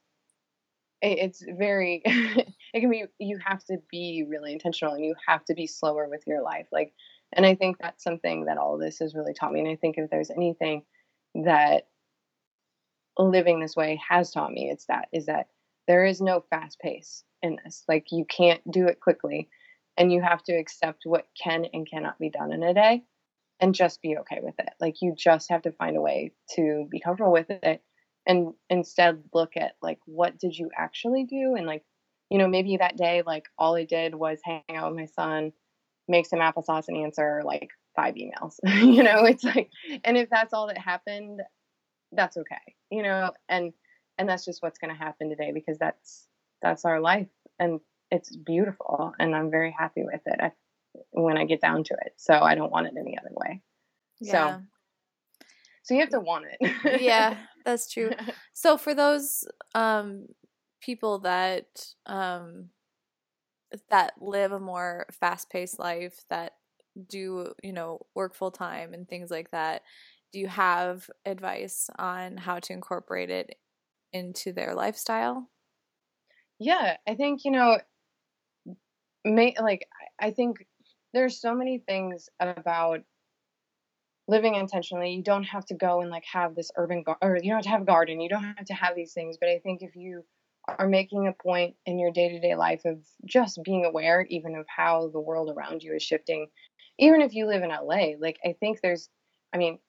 [1.04, 5.54] it's very it can be you have to be really intentional and you have to
[5.54, 6.94] be slower with your life like
[7.34, 9.60] And I think that's something that all this has really taught me.
[9.60, 10.84] And I think if there's anything
[11.36, 11.88] that
[13.18, 15.48] living this way has taught me, it's that is that
[15.88, 17.84] there is no fast pace in this.
[17.88, 19.50] Like you can't do it quickly
[19.98, 23.04] and you have to accept what can and cannot be done in a day
[23.60, 24.70] and just be okay with it.
[24.80, 27.82] Like you just have to find a way to be comfortable with it
[28.26, 31.84] and instead look at like what did you actually do and like
[32.30, 35.52] you know maybe that day like all I did was hang out with my son,
[36.08, 38.56] make some applesauce and answer like five emails.
[38.66, 39.70] you know, it's like
[40.04, 41.42] and if that's all that happened,
[42.12, 42.76] that's okay.
[42.90, 43.74] You know, and
[44.18, 46.28] and that's just what's going to happen today because that's
[46.62, 47.28] that's our life
[47.60, 47.80] and
[48.12, 50.52] it's beautiful and I'm very happy with it I,
[51.12, 52.14] when I get down to it.
[52.18, 53.62] So I don't want it any other way.
[54.22, 54.58] Yeah.
[54.58, 54.62] So
[55.84, 57.02] so you have to want it.
[57.02, 58.12] yeah, that's true.
[58.54, 60.28] So for those um
[60.82, 61.65] people that
[62.06, 62.69] um
[63.89, 66.54] that live a more fast-paced life that
[67.08, 69.82] do, you know, work full time and things like that,
[70.32, 73.56] do you have advice on how to incorporate it
[74.12, 75.50] into their lifestyle?
[76.60, 77.80] Yeah, I think, you know,
[79.26, 79.88] may, like
[80.19, 80.67] I think
[81.13, 83.02] there's so many things about
[84.28, 85.12] living intentionally.
[85.12, 87.64] You don't have to go and like have this urban gar- or you don't have
[87.64, 88.22] to have a garden.
[88.22, 90.24] You don't have to have these things, but I think if you
[90.68, 95.10] are making a point in your day-to-day life of just being aware even of how
[95.10, 96.48] the world around you is shifting
[96.98, 99.10] even if you live in LA like I think there's
[99.54, 99.80] I mean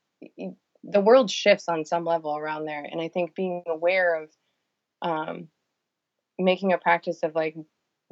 [0.82, 4.30] the world shifts on some level around there and I think being aware of
[5.02, 5.48] um
[6.38, 7.54] making a practice of like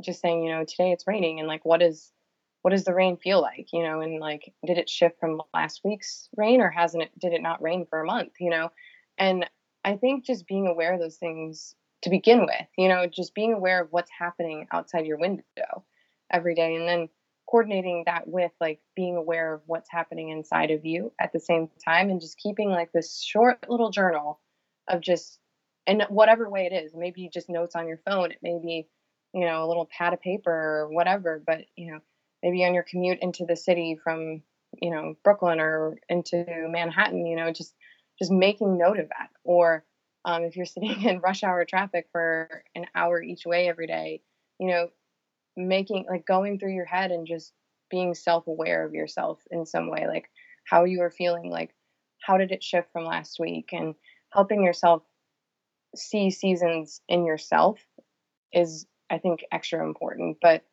[0.01, 2.13] just saying, you know, today it's raining and like what is
[2.63, 5.81] what does the rain feel like, you know, and like did it shift from last
[5.85, 8.71] week's rain or hasn't it did it not rain for a month, you know?
[9.19, 9.47] And
[9.85, 13.53] I think just being aware of those things to begin with, you know, just being
[13.53, 15.85] aware of what's happening outside your window
[16.33, 17.09] every day and then
[17.51, 21.69] coordinating that with like being aware of what's happening inside of you at the same
[21.85, 24.41] time and just keeping like this short little journal
[24.89, 25.39] of just
[25.87, 28.89] and whatever way it is maybe just notes on your phone it may be
[29.33, 32.01] you know, a little pad of paper or whatever, but, you know,
[32.43, 34.43] maybe on your commute into the city from,
[34.81, 37.75] you know, Brooklyn or into Manhattan, you know, just,
[38.19, 39.31] just making note of that.
[39.45, 39.85] Or
[40.25, 44.23] um, if you're sitting in rush hour traffic for an hour each way every day,
[44.59, 44.89] you know,
[45.57, 47.53] making like going through your head and just
[47.91, 50.31] being self aware of yourself in some way, like
[50.65, 51.75] how you are feeling, like
[52.23, 53.95] how did it shift from last week, and
[54.33, 55.03] helping yourself
[55.95, 57.79] see seasons in yourself
[58.53, 60.39] is I think extra important.
[60.41, 60.65] But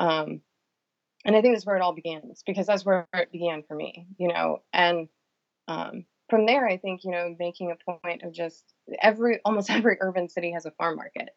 [0.00, 0.40] um,
[1.24, 4.06] and I think that's where it all begins because that's where it began for me,
[4.18, 4.62] you know.
[4.72, 5.08] And
[5.68, 8.64] um, from there, I think you know making a point of just
[9.00, 11.30] every almost every urban city has a farm market,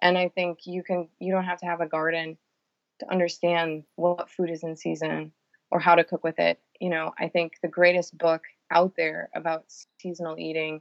[0.00, 2.38] and I think you can you don't have to have a garden
[3.00, 5.32] to understand what food is in season
[5.70, 6.60] or how to cook with it.
[6.80, 9.64] You know, I think the greatest book out there about
[10.00, 10.80] seasonal eating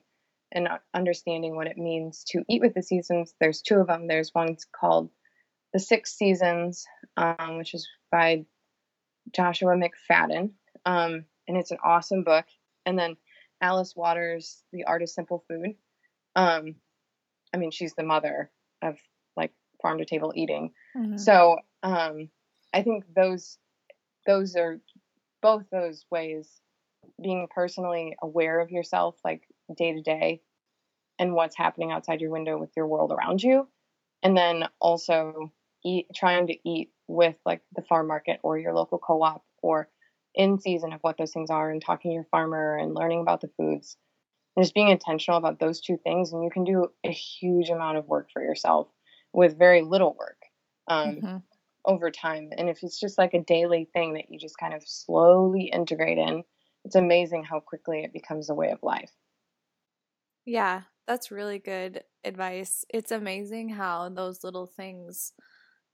[0.52, 3.34] and understanding what it means to eat with the seasons.
[3.40, 4.08] There's two of them.
[4.08, 5.10] There's one called
[5.74, 6.86] The Six Seasons,
[7.18, 8.46] um, which is by
[9.32, 10.52] Joshua McFadden.
[10.86, 12.46] Um, and it's an awesome book.
[12.86, 13.18] And then
[13.62, 15.76] Alice Waters, The Art of Simple Food.
[16.36, 16.76] Um,
[17.54, 18.98] I mean, she's the mother of
[19.36, 20.72] like farm to table eating.
[20.96, 21.18] Mm-hmm.
[21.18, 22.30] So um,
[22.74, 23.58] I think those
[24.26, 24.80] those are
[25.42, 26.50] both those ways
[27.22, 29.44] being personally aware of yourself, like
[29.78, 30.42] day to day
[31.20, 33.68] and what's happening outside your window with your world around you
[34.26, 35.52] and then also
[35.86, 39.90] eat trying to eat with like the farm market or your local co-op or
[40.34, 43.42] in season of what those things are and talking to your farmer and learning about
[43.42, 43.98] the foods
[44.56, 47.98] and just being intentional about those two things and you can do a huge amount
[47.98, 48.88] of work for yourself
[49.34, 50.38] with very little work
[50.88, 51.38] um, mm-hmm.
[51.86, 54.84] over time and if it's just like a daily thing that you just kind of
[54.86, 56.44] slowly integrate in
[56.84, 59.12] it's amazing how quickly it becomes a way of life
[60.46, 62.86] yeah, that's really good advice.
[62.90, 65.34] It's amazing how those little things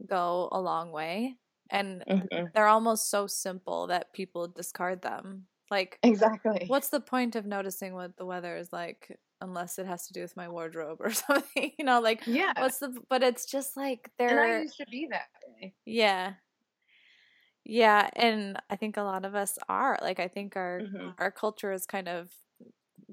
[0.07, 1.35] go a long way.
[1.69, 2.45] And mm-hmm.
[2.53, 5.45] they're almost so simple that people discard them.
[5.69, 6.65] Like, exactly.
[6.67, 10.21] What's the point of noticing what the weather is like unless it has to do
[10.21, 11.71] with my wardrobe or something?
[11.79, 12.51] You know, like, yeah.
[12.57, 14.43] What's the, but it's just like they're.
[14.43, 15.73] And I used to be that way.
[15.85, 16.33] Yeah.
[17.63, 18.09] Yeah.
[18.17, 19.97] And I think a lot of us are.
[20.01, 21.09] Like, I think our, mm-hmm.
[21.19, 22.29] our culture has kind of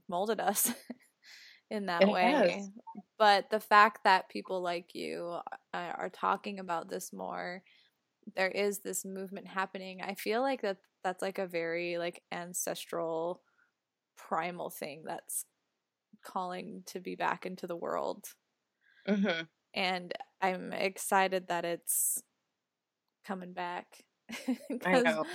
[0.09, 0.73] molded us
[1.71, 2.57] in that it way.
[2.57, 2.71] Has.
[3.19, 5.39] But the fact that people like you
[5.75, 7.63] uh, are talking about this more,
[8.37, 10.01] there is this movement happening.
[10.03, 13.43] I feel like that that's like a very like ancestral
[14.17, 15.45] primal thing that's
[16.25, 18.27] calling to be back into the world.
[19.09, 19.43] Mm-hmm.
[19.75, 22.23] And I'm excited that it's
[23.27, 24.05] coming back.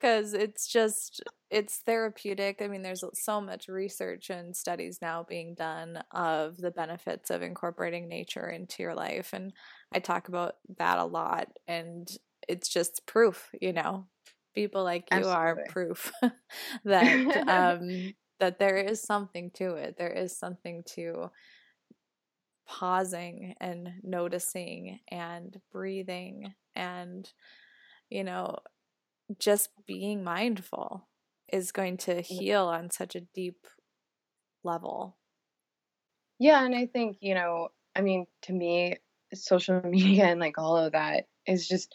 [0.00, 2.62] Because it's just, it's therapeutic.
[2.62, 7.42] I mean, there's so much research and studies now being done of the benefits of
[7.42, 9.32] incorporating nature into your life.
[9.32, 9.52] And
[9.92, 11.48] I talk about that a lot.
[11.66, 12.08] And
[12.48, 14.06] it's just proof, you know,
[14.54, 15.62] people like you Absolutely.
[15.62, 16.12] are proof
[16.84, 19.96] that um, that there is something to it.
[19.98, 21.30] There is something to
[22.66, 27.30] pausing and noticing and breathing and
[28.14, 28.58] you know
[29.38, 31.08] just being mindful
[31.52, 33.66] is going to heal on such a deep
[34.62, 35.16] level.
[36.38, 38.96] Yeah, and I think, you know, I mean, to me,
[39.32, 41.92] social media and like all of that is just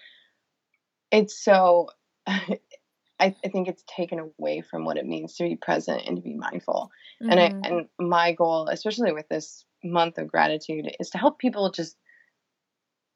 [1.12, 1.90] it's so
[2.28, 6.22] I, I think it's taken away from what it means to be present and to
[6.22, 6.90] be mindful.
[7.22, 7.32] Mm-hmm.
[7.32, 7.78] And I mm-hmm.
[8.00, 11.98] and my goal, especially with this month of gratitude, is to help people just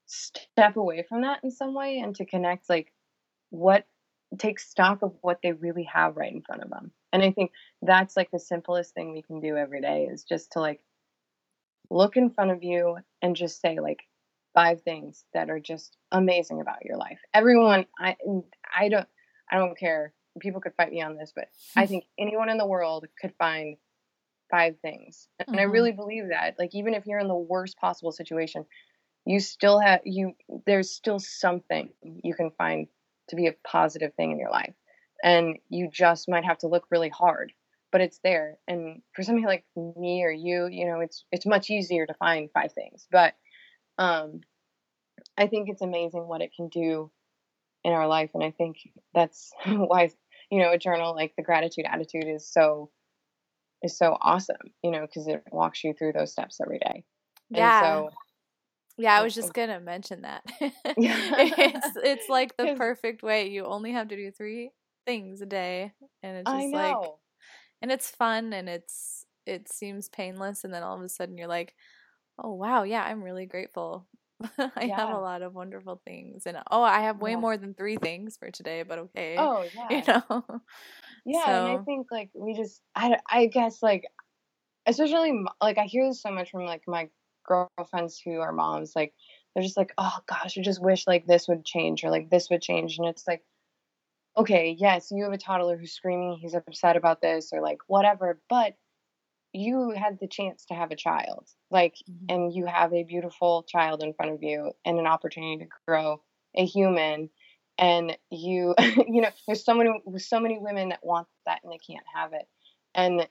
[0.06, 2.92] step away from that in some way and to connect like
[3.54, 3.86] what
[4.38, 6.90] take stock of what they really have right in front of them.
[7.12, 10.52] And I think that's like the simplest thing we can do every day is just
[10.52, 10.80] to like
[11.88, 14.00] look in front of you and just say like
[14.54, 17.20] five things that are just amazing about your life.
[17.32, 18.16] Everyone I
[18.76, 19.06] I don't
[19.50, 20.12] I don't care.
[20.40, 23.76] People could fight me on this, but I think anyone in the world could find
[24.50, 25.28] five things.
[25.38, 25.60] And mm-hmm.
[25.60, 26.56] I really believe that.
[26.58, 28.66] Like even if you're in the worst possible situation,
[29.24, 30.32] you still have you
[30.66, 32.88] there's still something you can find
[33.28, 34.74] to be a positive thing in your life.
[35.22, 37.52] And you just might have to look really hard,
[37.92, 38.58] but it's there.
[38.68, 42.50] And for somebody like me or you, you know, it's it's much easier to find
[42.52, 43.06] five things.
[43.10, 43.34] But
[43.98, 44.40] um
[45.38, 47.10] I think it's amazing what it can do
[47.84, 48.76] in our life and i think
[49.12, 50.10] that's why
[50.50, 52.90] you know a journal like the gratitude attitude is so
[53.82, 57.04] is so awesome you know because it walks you through those steps every day
[57.50, 58.10] yeah so,
[58.98, 59.52] yeah i oh, was just oh.
[59.52, 60.42] gonna mention that
[60.84, 64.70] it's it's like the perfect way you only have to do three
[65.06, 66.96] things a day and it's just like
[67.82, 71.48] and it's fun and it's it seems painless and then all of a sudden you're
[71.48, 71.74] like
[72.42, 74.06] oh wow yeah i'm really grateful
[74.58, 74.96] I yeah.
[74.96, 77.36] have a lot of wonderful things, and oh, I have way yeah.
[77.38, 79.36] more than three things for today, but okay.
[79.38, 80.44] Oh yeah, you know.
[81.24, 81.66] Yeah, so.
[81.66, 84.04] and I think like we just, I, I guess like,
[84.86, 87.08] especially like I hear this so much from like my
[87.44, 89.14] girlfriends who are moms, like
[89.54, 92.50] they're just like, oh gosh, I just wish like this would change or like this
[92.50, 93.42] would change, and it's like,
[94.36, 98.40] okay, yes, you have a toddler who's screaming, he's upset about this or like whatever,
[98.48, 98.74] but
[99.54, 102.26] you had the chance to have a child like mm-hmm.
[102.28, 106.20] and you have a beautiful child in front of you and an opportunity to grow
[106.56, 107.30] a human
[107.78, 108.74] and you
[109.08, 112.32] you know there's so many so many women that want that and they can't have
[112.32, 112.46] it
[112.94, 113.26] and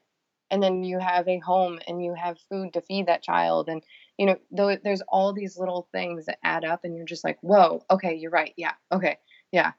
[0.49, 3.84] and then you have a home and you have food to feed that child and
[4.17, 7.38] you know th- there's all these little things that add up and you're just like
[7.41, 9.17] whoa okay you're right yeah okay
[9.52, 9.71] yeah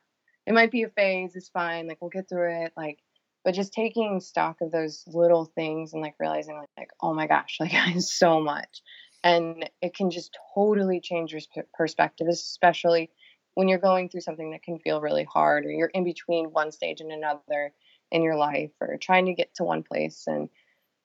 [0.47, 2.99] it might be a phase it's fine like we'll get through it like
[3.45, 7.27] but just taking stock of those little things and like realizing like, like oh my
[7.27, 8.83] gosh like i so much
[9.23, 11.41] and it can just totally change your
[11.75, 13.11] perspective especially
[13.55, 16.73] when you're going through something that can feel really hard or you're in between one
[16.73, 17.73] stage and another
[18.11, 20.49] in your life or trying to get to one place and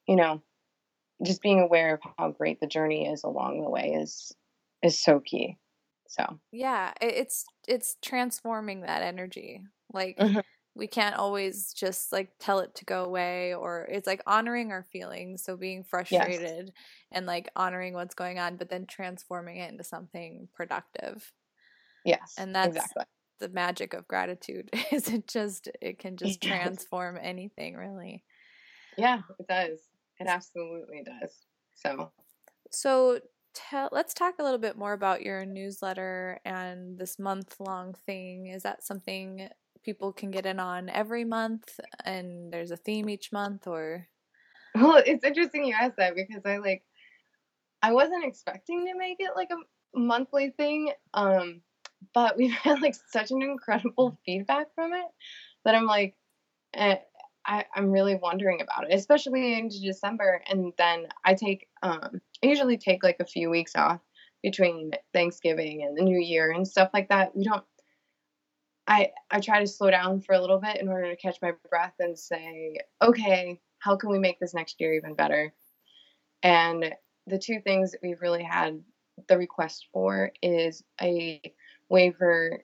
[0.08, 0.42] you know
[1.26, 4.32] just being aware of how great the journey is along the way is
[4.84, 5.58] is so key.
[6.08, 6.40] So.
[6.52, 9.62] Yeah it's it's transforming that energy.
[9.94, 10.40] Like mm-hmm.
[10.76, 14.84] we can't always just like tell it to go away or it's like honoring our
[14.84, 16.76] feelings so being frustrated yes.
[17.12, 21.32] and like honoring what's going on but then transforming it into something productive.
[22.06, 23.04] Yes and that's exactly.
[23.40, 28.24] the magic of gratitude is it just it can just transform anything really.
[28.98, 29.80] Yeah it does
[30.20, 31.46] it absolutely does.
[31.74, 32.12] So
[32.72, 33.20] so
[33.54, 38.48] tell let's talk a little bit more about your newsletter and this month long thing.
[38.48, 39.50] Is that something
[39.84, 44.08] people can get in on every month and there's a theme each month or?
[44.76, 46.84] Well it's interesting you asked that because i like
[47.82, 51.62] i wasn't expecting to make it like a monthly thing um
[52.14, 55.08] but we've had like such an incredible feedback from it
[55.66, 56.16] that i'm like
[56.74, 56.98] eh,
[57.50, 62.48] I, i'm really wondering about it especially into december and then i take um i
[62.48, 64.00] usually take like a few weeks off
[64.44, 67.64] between thanksgiving and the new year and stuff like that we don't
[68.90, 71.52] I I try to slow down for a little bit in order to catch my
[71.70, 75.54] breath and say, okay, how can we make this next year even better?
[76.42, 76.96] And
[77.28, 78.82] the two things that we've really had
[79.28, 81.40] the request for is a
[81.88, 82.64] way for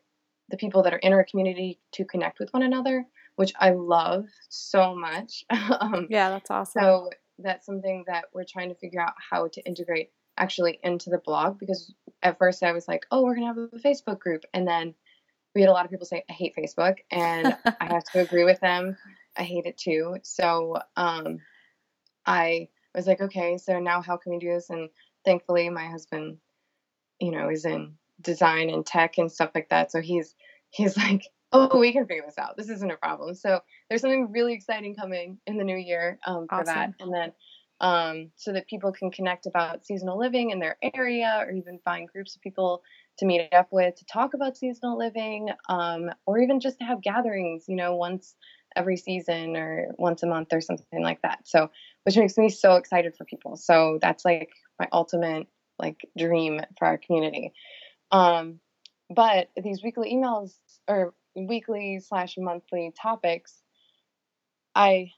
[0.50, 3.06] the people that are in our community to connect with one another,
[3.36, 5.44] which I love so much.
[5.50, 6.82] um, yeah, that's awesome.
[6.82, 7.10] So
[7.40, 11.60] that's something that we're trying to figure out how to integrate actually into the blog
[11.60, 14.94] because at first I was like, oh, we're gonna have a Facebook group, and then
[15.54, 18.44] we had a lot of people say I hate Facebook, and I have to agree
[18.44, 18.98] with them.
[19.38, 20.18] I hate it too.
[20.24, 21.40] So um,
[22.26, 24.70] I was like, okay, so now how can we do this?
[24.70, 24.90] And
[25.26, 26.38] thankfully, my husband,
[27.20, 29.92] you know, is in design and tech and stuff like that.
[29.92, 30.36] So he's
[30.70, 31.24] he's like,
[31.56, 32.58] oh, we can figure this out.
[32.58, 33.36] This isn't a problem.
[33.36, 36.66] So there's something really exciting coming in the new year um, for awesome.
[36.66, 36.94] that.
[37.00, 37.32] And then
[37.82, 42.08] um, so that people can connect about seasonal living in their area or even find
[42.08, 42.84] groups of people
[43.18, 47.02] to meet up with to talk about seasonal living um, or even just to have
[47.02, 48.36] gatherings, you know, once
[48.76, 51.40] every season or once a month or something like that.
[51.46, 51.70] So,
[52.04, 53.56] which makes me so excited for people.
[53.56, 54.50] So that's like
[54.80, 55.48] my ultimate
[55.80, 57.54] like dream for our community.
[58.12, 58.60] Um,
[59.10, 60.54] but these weekly emails
[60.88, 63.62] or weekly slash monthly topics,
[64.74, 65.12] I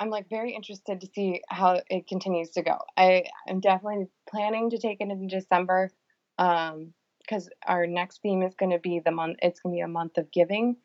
[0.00, 2.78] I'm like very interested to see how it continues to go.
[2.96, 5.90] I am definitely planning to take it in December
[6.38, 9.38] um because our next theme is going to be the month.
[9.40, 10.76] It's going to be a month of giving,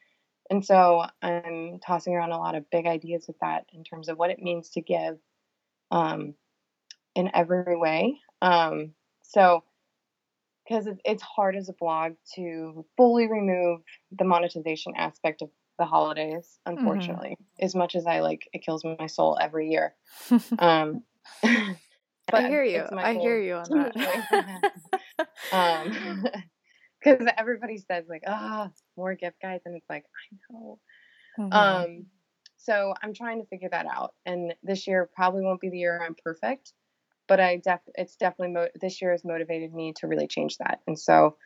[0.50, 4.18] and so I'm tossing around a lot of big ideas with that in terms of
[4.18, 5.18] what it means to give
[5.92, 6.36] um,
[7.16, 8.20] in every way.
[8.42, 9.64] Um, so
[10.70, 16.60] because it's hard as a blog to fully remove the monetization aspect of the holidays
[16.68, 16.78] mm-hmm.
[16.78, 17.66] unfortunately mm-hmm.
[17.66, 19.96] as much as i like it kills my soul every year
[20.60, 21.04] um
[21.44, 23.22] i hear you i goal.
[23.22, 24.72] hear you on that
[25.52, 26.26] um
[27.04, 30.80] because everybody says like ah oh, more gift guides and it's like i know
[31.40, 31.54] mm-hmm.
[31.54, 32.06] um
[32.58, 36.02] so i'm trying to figure that out and this year probably won't be the year
[36.06, 36.74] i'm perfect
[37.30, 40.82] but i def it's definitely mo- this year has motivated me to really change that
[40.88, 41.38] and so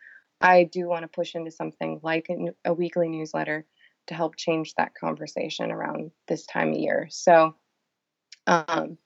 [0.41, 3.65] i do want to push into something like a, a weekly newsletter
[4.07, 7.07] to help change that conversation around this time of year.
[7.09, 7.55] So,
[8.47, 8.97] um,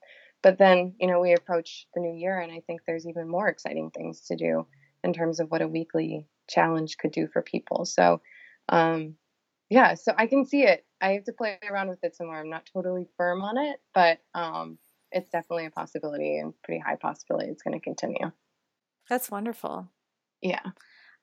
[0.41, 3.47] but then, you know, we approach the new year, and I think there's even more
[3.47, 4.65] exciting things to do
[5.03, 7.85] in terms of what a weekly challenge could do for people.
[7.85, 8.21] So,
[8.69, 9.15] um,
[9.69, 10.85] yeah, so I can see it.
[11.01, 12.39] I have to play around with it some more.
[12.39, 14.77] I'm not totally firm on it, but um,
[15.11, 18.31] it's definitely a possibility and pretty high possibility it's going to continue.
[19.09, 19.89] That's wonderful.
[20.41, 20.71] Yeah.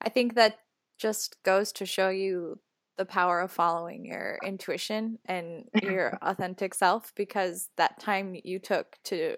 [0.01, 0.59] I think that
[0.99, 2.61] just goes to show you
[2.97, 8.97] the power of following your intuition and your authentic self because that time you took
[9.05, 9.37] to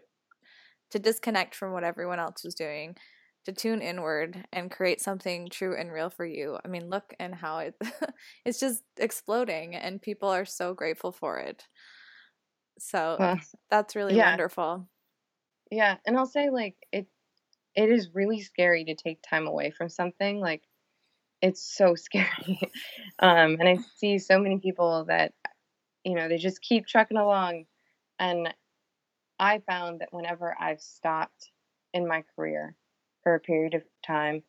[0.90, 2.96] to disconnect from what everyone else was doing
[3.44, 6.58] to tune inward and create something true and real for you.
[6.64, 7.74] I mean, look and how it
[8.44, 11.64] it's just exploding and people are so grateful for it.
[12.78, 14.30] So well, that's really yeah.
[14.30, 14.88] wonderful.
[15.70, 17.06] Yeah, and I'll say like it
[17.74, 20.62] it is really scary to take time away from something like
[21.42, 22.60] it's so scary.
[23.18, 25.32] um, and I see so many people that,
[26.04, 27.66] you know, they just keep trucking along.
[28.18, 28.52] And
[29.38, 31.50] I found that whenever I've stopped
[31.92, 32.74] in my career
[33.22, 34.42] for a period of time,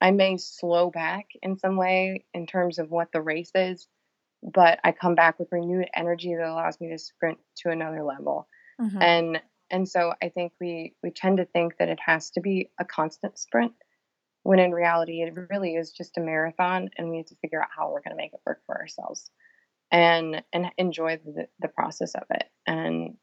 [0.00, 3.86] I may slow back in some way in terms of what the race is,
[4.42, 8.48] but I come back with renewed energy that allows me to sprint to another level.
[8.80, 9.02] Mm-hmm.
[9.02, 12.70] And and so I think we we tend to think that it has to be
[12.78, 13.72] a constant sprint
[14.42, 17.68] when in reality it really is just a marathon and we have to figure out
[17.76, 19.30] how we're going to make it work for ourselves
[19.90, 23.14] and and enjoy the, the process of it and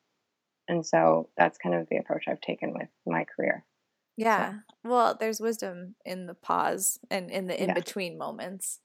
[0.68, 3.64] and so that's kind of the approach i've taken with my career
[4.18, 4.90] yeah so.
[4.90, 8.18] well there's wisdom in the pause and in the in between yeah.
[8.20, 8.82] moments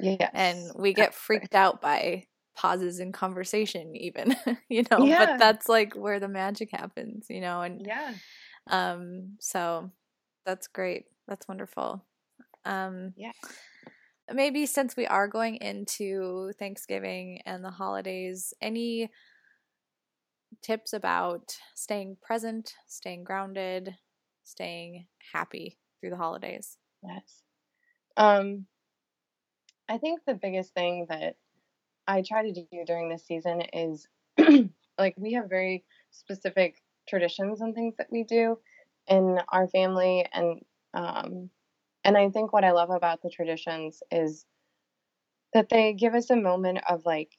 [0.00, 2.24] yeah and we get freaked out by
[2.56, 4.34] pauses in conversation even
[4.68, 5.26] you know yeah.
[5.26, 8.12] but that's like where the magic happens you know and yeah
[8.70, 9.90] um so
[10.46, 12.04] that's great that's wonderful.
[12.64, 13.32] Um, yeah.
[14.32, 19.10] Maybe since we are going into Thanksgiving and the holidays, any
[20.62, 23.94] tips about staying present, staying grounded,
[24.44, 26.78] staying happy through the holidays?
[27.02, 27.42] Yes.
[28.16, 28.66] Um,
[29.88, 31.36] I think the biggest thing that
[32.06, 34.08] I try to do during this season is
[34.98, 38.58] like we have very specific traditions and things that we do
[39.08, 40.60] in our family and
[40.94, 41.50] um,
[42.04, 44.44] and I think what I love about the traditions is
[45.54, 47.30] that they give us a moment of like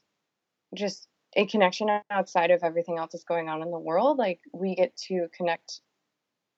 [0.73, 4.17] just a connection outside of everything else that's going on in the world.
[4.17, 5.81] Like we get to connect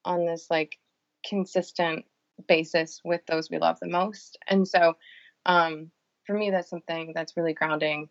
[0.06, 0.78] on this like
[1.28, 2.06] consistent
[2.48, 4.38] basis with those we love the most.
[4.48, 4.96] And so
[5.48, 5.90] um,
[6.26, 8.10] for me, that's something that's really grounding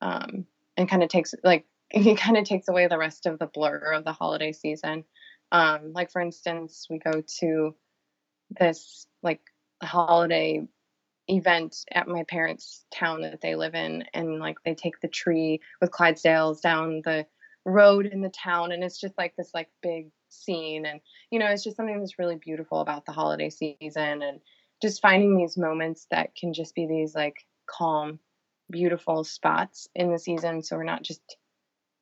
[0.00, 3.46] um, and kind of takes like it kind of takes away the rest of the
[3.46, 5.04] blur of the holiday season.
[5.50, 7.74] Um, like for instance, we go to
[8.50, 9.40] this like
[9.82, 10.66] holiday
[11.28, 15.60] event at my parents' town that they live in, and like they take the tree
[15.80, 17.26] with Clydesdales down the
[17.64, 21.46] road in the town, and it's just like this like big scene, and you know
[21.46, 24.40] it's just something that's really beautiful about the holiday season, and
[24.82, 28.18] just finding these moments that can just be these like calm,
[28.70, 30.62] beautiful spots in the season.
[30.62, 31.36] So we're not just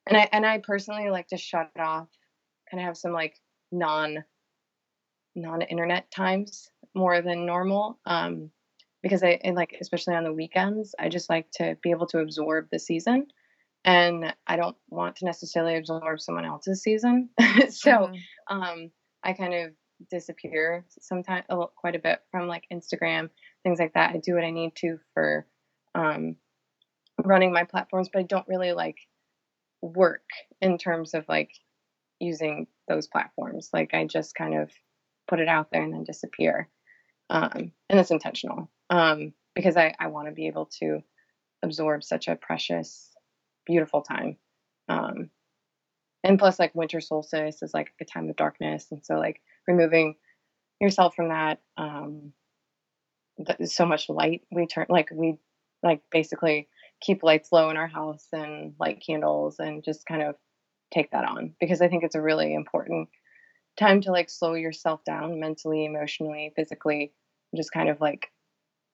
[0.06, 2.08] and I and I personally like to shut it off,
[2.70, 3.38] kind of have some like
[3.70, 4.24] non
[5.34, 7.98] non internet times more than normal.
[8.04, 8.50] Um,
[9.02, 12.68] because I like especially on the weekends, I just like to be able to absorb
[12.70, 13.26] the season.
[13.84, 17.30] And I don't want to necessarily absorb someone else's season.
[17.40, 18.56] so mm-hmm.
[18.56, 18.90] um,
[19.24, 19.72] I kind of
[20.10, 23.30] disappear sometimes a little, quite a bit from like Instagram,
[23.62, 24.14] things like that.
[24.14, 25.46] I do what I need to for
[25.94, 26.36] um,
[27.22, 28.96] running my platforms, but I don't really like
[29.80, 30.24] work
[30.60, 31.50] in terms of like
[32.20, 33.70] using those platforms.
[33.72, 34.70] Like I just kind of
[35.28, 36.68] put it out there and then disappear.
[37.30, 41.00] Um, and it's intentional um, because I, I want to be able to
[41.62, 43.10] absorb such a precious,
[43.66, 44.36] beautiful time.
[44.88, 45.30] Um,
[46.24, 48.86] and plus, like winter solstice is like a time of darkness.
[48.90, 50.16] And so, like, removing
[50.80, 52.32] yourself from that, um,
[53.64, 55.38] so much light we turn, like, we
[55.82, 56.68] like basically
[57.00, 60.36] keep lights low in our house and light candles and just kind of
[60.92, 63.08] take that on because I think it's a really important
[63.78, 67.12] time to like slow yourself down mentally, emotionally, physically,
[67.56, 68.28] just kind of like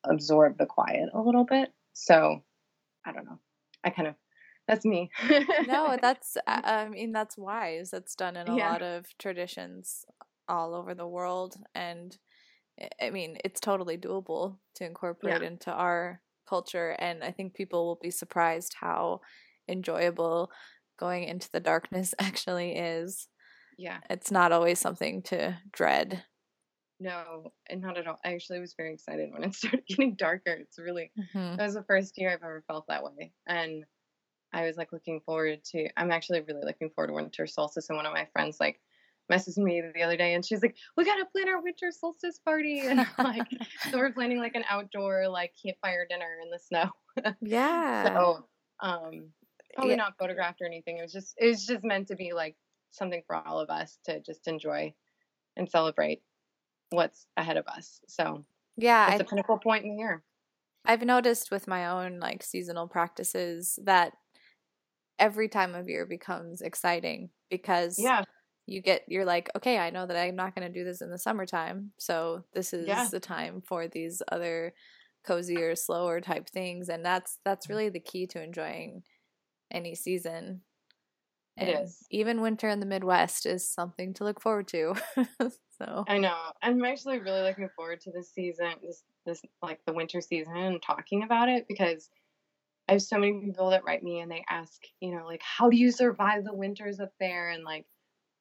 [0.04, 1.72] absorb the quiet a little bit.
[1.92, 2.42] So
[3.04, 3.38] I don't know.
[3.84, 4.14] I kind of
[4.68, 5.10] that's me.
[5.66, 7.90] no, that's I mean that's wise.
[7.90, 8.70] That's done in a yeah.
[8.70, 10.04] lot of traditions
[10.48, 12.16] all over the world and
[13.02, 15.48] I mean it's totally doable to incorporate yeah.
[15.48, 19.20] into our culture and I think people will be surprised how
[19.68, 20.50] enjoyable
[20.98, 23.28] going into the darkness actually is.
[23.78, 23.98] Yeah.
[24.10, 26.24] It's not always something to dread.
[27.00, 28.18] No, and not at all.
[28.24, 30.50] I actually was very excited when it started getting darker.
[30.50, 31.56] It's really mm-hmm.
[31.56, 33.32] that was the first year I've ever felt that way.
[33.46, 33.84] And
[34.52, 37.96] I was like looking forward to I'm actually really looking forward to winter solstice and
[37.96, 38.80] one of my friends like
[39.30, 42.80] messaged me the other day and she's like, We gotta plan our winter solstice party
[42.80, 43.48] and I'm like
[43.90, 46.90] so we're planning like an outdoor like campfire dinner in the snow.
[47.40, 48.04] Yeah.
[48.04, 48.46] so
[48.80, 49.30] um
[49.74, 49.96] probably yeah.
[49.96, 50.98] not photographed or anything.
[50.98, 52.56] It was just it was just meant to be like
[52.90, 54.94] something for all of us to just enjoy
[55.56, 56.22] and celebrate
[56.90, 58.00] what's ahead of us.
[58.08, 58.44] So
[58.76, 60.22] yeah, it's a pinnacle point in the year.
[60.84, 64.14] I've noticed with my own like seasonal practices that
[65.18, 68.22] every time of year becomes exciting because yeah
[68.68, 71.10] you get you're like okay i know that i'm not going to do this in
[71.10, 73.08] the summertime so this is yeah.
[73.10, 74.74] the time for these other
[75.24, 77.70] cozier slower type things and that's that's mm.
[77.70, 79.02] really the key to enjoying
[79.70, 80.60] any season
[81.56, 84.94] and it is even winter in the midwest is something to look forward to
[85.78, 89.92] so i know i'm actually really looking forward to this season this this like the
[89.92, 92.10] winter season and talking about it because
[92.88, 95.68] i have so many people that write me and they ask you know like how
[95.68, 97.86] do you survive the winters up there and like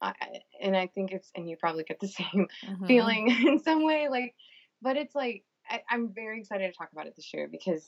[0.02, 0.14] I,
[0.62, 2.86] and I think it's, and you probably get the same mm-hmm.
[2.86, 4.36] feeling in some way, like,
[4.82, 7.86] but it's like, I, I'm very excited to talk about it this year because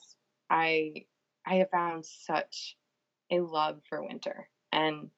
[0.50, 1.06] I,
[1.46, 2.78] I have found such
[3.32, 4.50] a love for winter.
[4.72, 5.10] And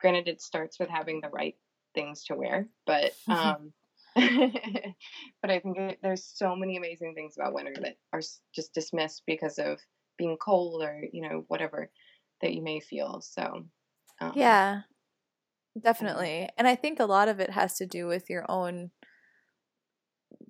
[0.00, 1.56] granted, it starts with having the right
[1.94, 3.72] things to wear, but, um,
[4.14, 8.22] but I think it, there's so many amazing things about winter that are
[8.54, 9.80] just dismissed because of
[10.18, 11.90] being cold or, you know, whatever
[12.40, 13.20] that you may feel.
[13.20, 13.64] So,
[14.20, 14.82] um, yeah,
[15.80, 16.48] Definitely.
[16.56, 18.90] And I think a lot of it has to do with your own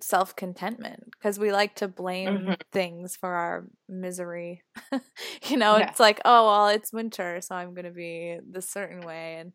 [0.01, 2.53] self contentment because we like to blame mm-hmm.
[2.71, 4.61] things for our misery.
[5.47, 5.89] you know, yeah.
[5.89, 9.37] it's like, oh, well, it's winter, so I'm going to be this certain way.
[9.39, 9.53] And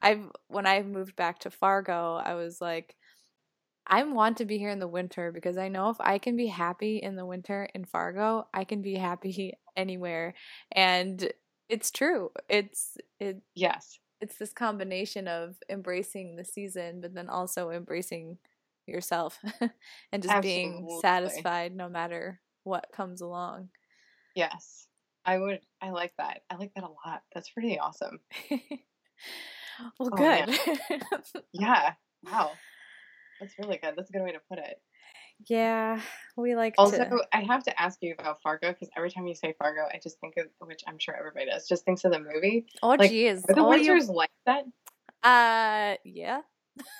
[0.00, 2.96] I've, when I moved back to Fargo, I was like,
[3.86, 6.46] I want to be here in the winter because I know if I can be
[6.46, 10.34] happy in the winter in Fargo, I can be happy anywhere.
[10.72, 11.32] And
[11.68, 12.30] it's true.
[12.48, 13.98] It's it yes.
[14.20, 18.38] it's this combination of embracing the season but then also embracing
[18.86, 19.38] yourself
[20.12, 20.42] and just Absolutely.
[20.42, 23.68] being satisfied no matter what comes along.
[24.34, 24.86] Yes.
[25.24, 26.40] I would i like that.
[26.48, 27.22] I like that a lot.
[27.34, 28.20] That's pretty awesome.
[29.98, 31.00] Well oh, good.
[31.54, 31.94] Yeah.
[32.22, 32.50] Wow
[33.40, 34.80] that's really good that's a good way to put it
[35.48, 36.00] yeah,
[36.36, 37.26] we like also, to...
[37.32, 40.20] I have to ask you about Fargo because every time you say Fargo, I just
[40.20, 41.66] think of which I'm sure everybody does.
[41.66, 42.66] Just thinks of the movie.
[42.82, 44.14] Oh, like, geez, are the oh, winters you...
[44.14, 44.64] like that?
[45.22, 46.40] Uh, yeah.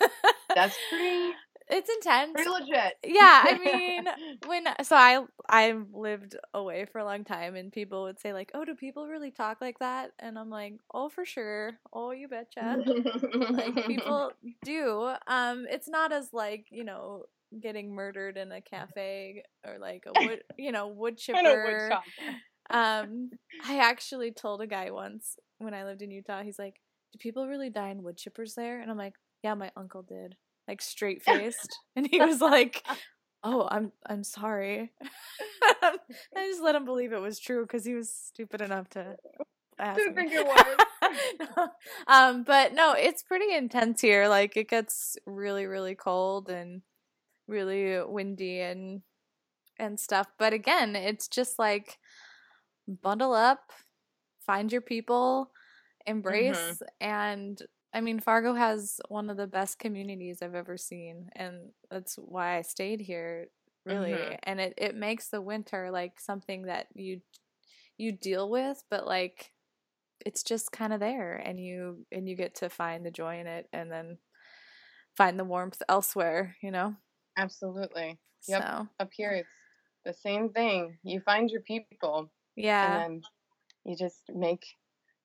[0.55, 1.33] That's pretty.
[1.71, 2.33] It's intense.
[2.35, 2.95] Pretty legit.
[3.05, 4.05] Yeah, I mean,
[4.47, 8.51] when so I I lived away for a long time, and people would say like,
[8.55, 11.73] "Oh, do people really talk like that?" And I'm like, "Oh, for sure.
[11.93, 12.79] Oh, you betcha."
[13.53, 14.33] like people
[14.65, 15.13] do.
[15.27, 17.25] Um, it's not as like you know
[17.61, 21.99] getting murdered in a cafe or like a wood, you know, wood chipper.
[22.71, 23.33] um,
[23.65, 26.43] I actually told a guy once when I lived in Utah.
[26.43, 26.81] He's like,
[27.13, 30.37] "Do people really die in wood chippers there?" And I'm like, "Yeah, my uncle did."
[30.71, 32.85] Like straight faced, and he was like,
[33.43, 34.93] Oh, I'm I'm sorry.
[35.73, 35.97] I
[36.37, 39.17] just let him believe it was true because he was stupid enough to
[39.81, 40.29] ask Didn't me.
[40.29, 41.69] think it was.
[42.07, 44.29] um, but no, it's pretty intense here.
[44.29, 46.83] Like it gets really, really cold and
[47.49, 49.03] really windy and
[49.77, 50.29] and stuff.
[50.39, 51.99] But again, it's just like
[52.87, 53.73] bundle up,
[54.47, 55.51] find your people,
[56.07, 57.61] embrace, and
[57.93, 62.57] I mean, Fargo has one of the best communities I've ever seen, and that's why
[62.59, 63.49] I stayed here,
[63.85, 64.37] really.
[64.37, 64.39] Mhm.
[64.43, 67.23] And it, it makes the winter like something that you
[67.99, 69.53] you deal with, but like
[70.27, 73.47] it's just kind of there, and you and you get to find the joy in
[73.49, 74.19] it, and then
[75.17, 76.97] find the warmth elsewhere, you know.
[77.37, 78.19] Absolutely.
[78.47, 78.67] Yep.
[78.67, 79.55] So Up here, it's
[80.05, 80.99] the same thing.
[81.03, 83.23] You find your people, yeah, and then
[83.85, 84.65] you just make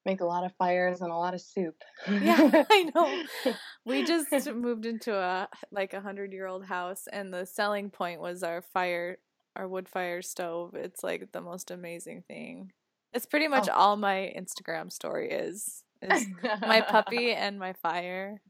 [0.05, 1.75] make a lot of fires and a lot of soup.
[2.09, 3.23] Yeah, I know.
[3.85, 8.21] we just moved into a like a hundred year old house and the selling point
[8.21, 9.17] was our fire
[9.55, 12.71] our wood fire stove it's like the most amazing thing
[13.13, 13.73] it's pretty much Oh.
[13.73, 16.27] all my instagram story is is
[16.61, 18.41] my puppy and my fire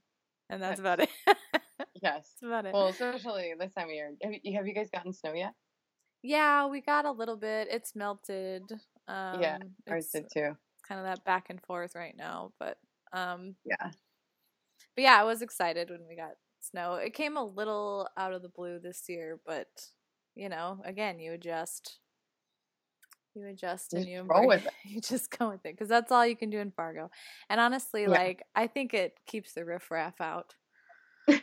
[0.50, 1.36] and that's about it yes.
[2.02, 4.12] that's about it Well, especially this time of year.
[4.24, 5.54] Have you, have you guys gotten snow yet?
[6.24, 8.64] yeah we got a little bit it's melted
[9.08, 10.58] um yeah, ours did too.
[10.88, 12.78] Kind of that back and forth right now but
[13.14, 13.92] um Yeah.
[14.96, 16.32] But yeah, I was excited when we got
[16.62, 16.96] snow.
[16.96, 19.68] It came a little out of the blue this year, but
[20.36, 22.00] you know, again, you adjust.
[23.36, 26.26] You adjust and you roll embrace- with You just go with it because that's all
[26.26, 27.10] you can do in Fargo.
[27.50, 28.10] And honestly, Yeah.
[28.10, 30.56] like I think it keeps the riffraff out.
[31.28, 31.38] I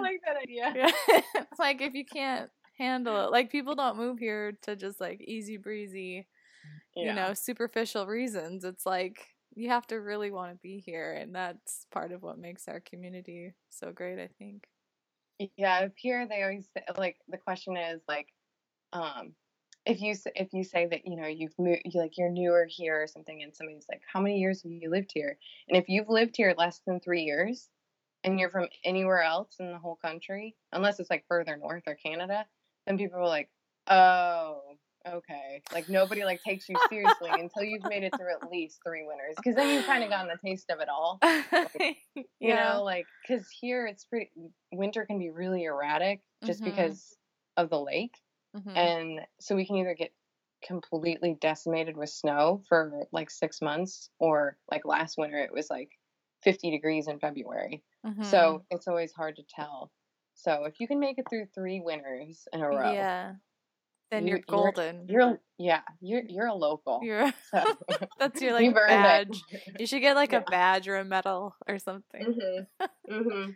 [0.00, 0.72] like that idea.
[0.76, 0.90] Yeah.
[1.34, 5.20] it's like if you can't handle it, like people don't move here to just like
[5.22, 6.26] easy breezy
[6.94, 8.64] you know, superficial reasons.
[8.64, 12.38] It's like you have to really want to be here, and that's part of what
[12.38, 14.18] makes our community so great.
[14.18, 14.64] I think.
[15.56, 18.28] Yeah, up here they always say, like the question is like,
[18.92, 19.32] um,
[19.86, 23.02] if you if you say that you know you've moved, you like you're newer here
[23.02, 25.38] or something, and somebody's like, how many years have you lived here?
[25.68, 27.68] And if you've lived here less than three years,
[28.24, 31.94] and you're from anywhere else in the whole country, unless it's like further north or
[31.94, 32.46] Canada,
[32.86, 33.48] then people are like,
[33.88, 34.60] oh,
[35.14, 39.04] okay, like nobody like takes you seriously until you've made it through at least three
[39.04, 41.22] winters, because then you've kind of gotten the taste of it all.
[42.40, 42.54] you yeah.
[42.54, 44.30] know like because here it's pretty
[44.72, 46.64] winter can be really erratic just Mhm.
[46.64, 47.16] because
[47.56, 48.16] of the lake
[48.54, 48.74] Mhm.
[48.74, 50.12] and so we can either get
[50.62, 55.90] completely decimated with snow for like six months or like last winter it was like
[56.42, 58.22] 50 degrees in february Mhm.
[58.22, 59.92] so it's always hard to tell
[60.34, 63.36] so if you can make it through three winters in a row yeah,
[64.10, 65.08] then you- you're you're- golden.
[65.08, 67.64] you're yeah you're you're a local You're so
[68.18, 69.40] that's your like badge.
[69.50, 69.80] it.
[69.80, 70.42] You should get like Yeah.
[70.46, 72.66] a badge or a medal or something.
[72.80, 73.50] hmm hmm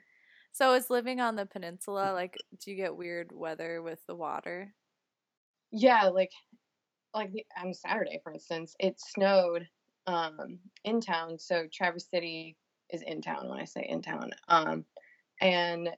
[0.52, 2.36] So is living on the peninsula like?
[2.60, 4.74] Do you get weird weather with the water?
[5.70, 6.32] Yeah, like
[7.14, 9.66] like the, on Saturday, for instance, it snowed
[10.06, 11.38] um, in town.
[11.38, 12.56] So Traverse City
[12.90, 14.30] is in town when I say in town.
[14.48, 14.84] Um,
[15.40, 15.88] and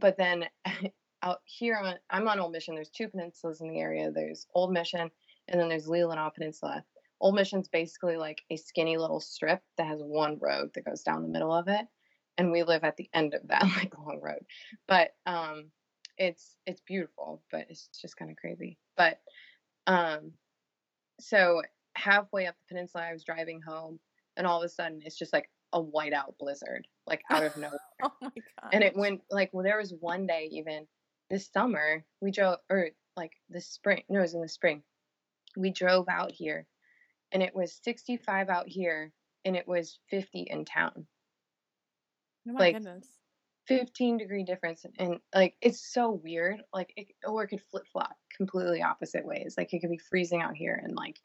[0.00, 0.44] but then
[1.26, 2.74] out here on I'm on Old Mission.
[2.74, 4.10] There's two peninsulas in the area.
[4.10, 5.10] There's Old Mission,
[5.48, 6.84] and then there's Leelanau Peninsula.
[7.20, 11.22] Old Mission's basically like a skinny little strip that has one road that goes down
[11.22, 11.86] the middle of it,
[12.38, 14.44] and we live at the end of that like long road.
[14.86, 15.66] But um,
[16.16, 18.78] it's it's beautiful, but it's just kind of crazy.
[18.96, 19.18] But
[19.86, 20.32] um,
[21.18, 21.62] so
[21.96, 23.98] halfway up the peninsula, I was driving home,
[24.36, 27.80] and all of a sudden, it's just like a whiteout blizzard, like out of nowhere.
[28.02, 28.70] Oh my god!
[28.72, 30.86] and it went like well, there was one day even
[31.30, 34.02] this summer we drove, or like this spring.
[34.08, 34.82] No, it was in the spring.
[35.56, 36.66] We drove out here,
[37.32, 39.12] and it was 65 out here,
[39.44, 41.06] and it was 50 in town.
[42.48, 43.08] Oh my like, goodness.
[43.66, 48.14] 15 degree difference and like it's so weird like it, or it could flip flop
[48.36, 51.18] completely opposite ways like it could be freezing out here and like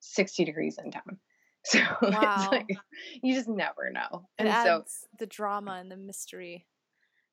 [0.00, 1.18] 60 degrees in town
[1.66, 2.16] so Wow.
[2.22, 2.78] it's like
[3.22, 4.84] you just never know It and so
[5.18, 6.66] the drama and the mystery.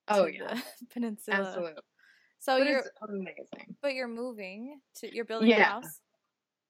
[0.09, 1.37] oh yeah the peninsula.
[1.37, 1.81] absolutely
[2.43, 6.01] So but you're, it's amazing but you're moving to, you're building a house.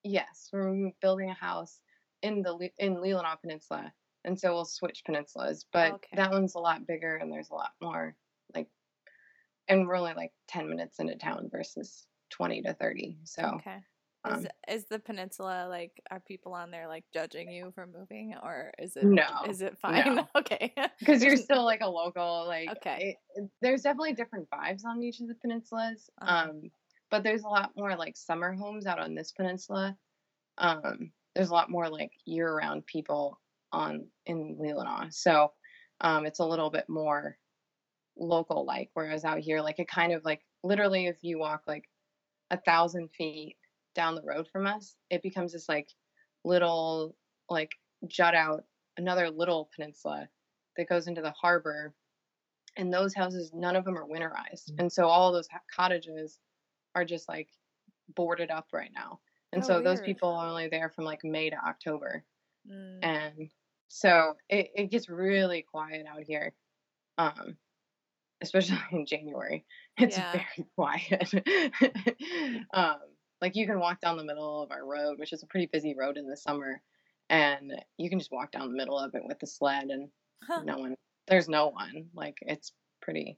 [0.04, 1.82] yes we're building a house
[2.22, 3.94] in the in Leelanau Peninsula
[4.26, 6.14] and so we'll switch peninsulas but Okay.
[6.14, 8.16] that one's a lot bigger and there's a lot more
[8.56, 8.70] like
[9.68, 13.84] and we're only like 10 minutes into town versus 20 to 30 so Okay.
[14.26, 18.34] Is, um, is the peninsula like are people on there like judging you for moving
[18.42, 20.04] or is it No, is it fine?
[20.06, 20.28] no.
[20.36, 20.74] Okay.
[21.00, 23.18] because you're still like a local like Okay.
[23.36, 26.48] it- there's definitely different vibes on each of the peninsulas Uh-huh.
[26.50, 26.72] um
[27.12, 29.98] but there's a lot more like summer homes out on this peninsula
[30.58, 33.42] um there's a lot more like year-round people
[33.74, 35.54] on in Leelanau so
[36.02, 37.38] um it's a little bit more
[38.18, 38.90] local like.
[38.94, 41.86] Whereas out here, like it kind of like literally, if you walk like
[42.52, 43.58] a thousand feet
[43.96, 45.90] down the road from us, it becomes this like
[46.44, 47.16] little
[47.50, 47.72] like
[48.08, 48.64] jut out
[48.98, 50.28] another little peninsula
[50.78, 51.94] that goes into the harbor
[52.78, 54.80] and those houses none of them are winterized mm.
[54.80, 56.40] and so all those cottages
[56.96, 57.50] are just like
[58.16, 59.20] boarded up right now
[59.52, 59.86] and oh, so weird.
[59.86, 62.24] those people are only there from like may to october
[62.70, 63.00] mm.
[63.02, 63.50] and
[63.88, 66.54] so it, it gets really quiet out here
[67.18, 67.56] um
[68.42, 69.66] especially in january
[69.98, 70.32] it's yeah.
[70.32, 71.34] very quiet
[72.74, 72.98] um
[73.44, 75.94] like you can walk down the middle of our road which is a pretty busy
[75.94, 76.82] road in the summer
[77.30, 80.08] and you can just walk down the middle of it with the sled and
[80.48, 80.62] huh.
[80.64, 80.96] no one
[81.28, 82.72] there's no one like it's
[83.02, 83.38] pretty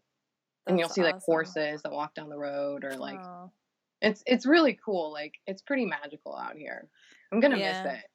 [0.65, 1.13] That's and you'll see awesome.
[1.13, 3.49] like horses that walk down the road or like oh.
[3.99, 6.87] it's it's really cool like it's pretty magical out here
[7.31, 7.83] i'm gonna yeah.
[7.83, 8.05] miss it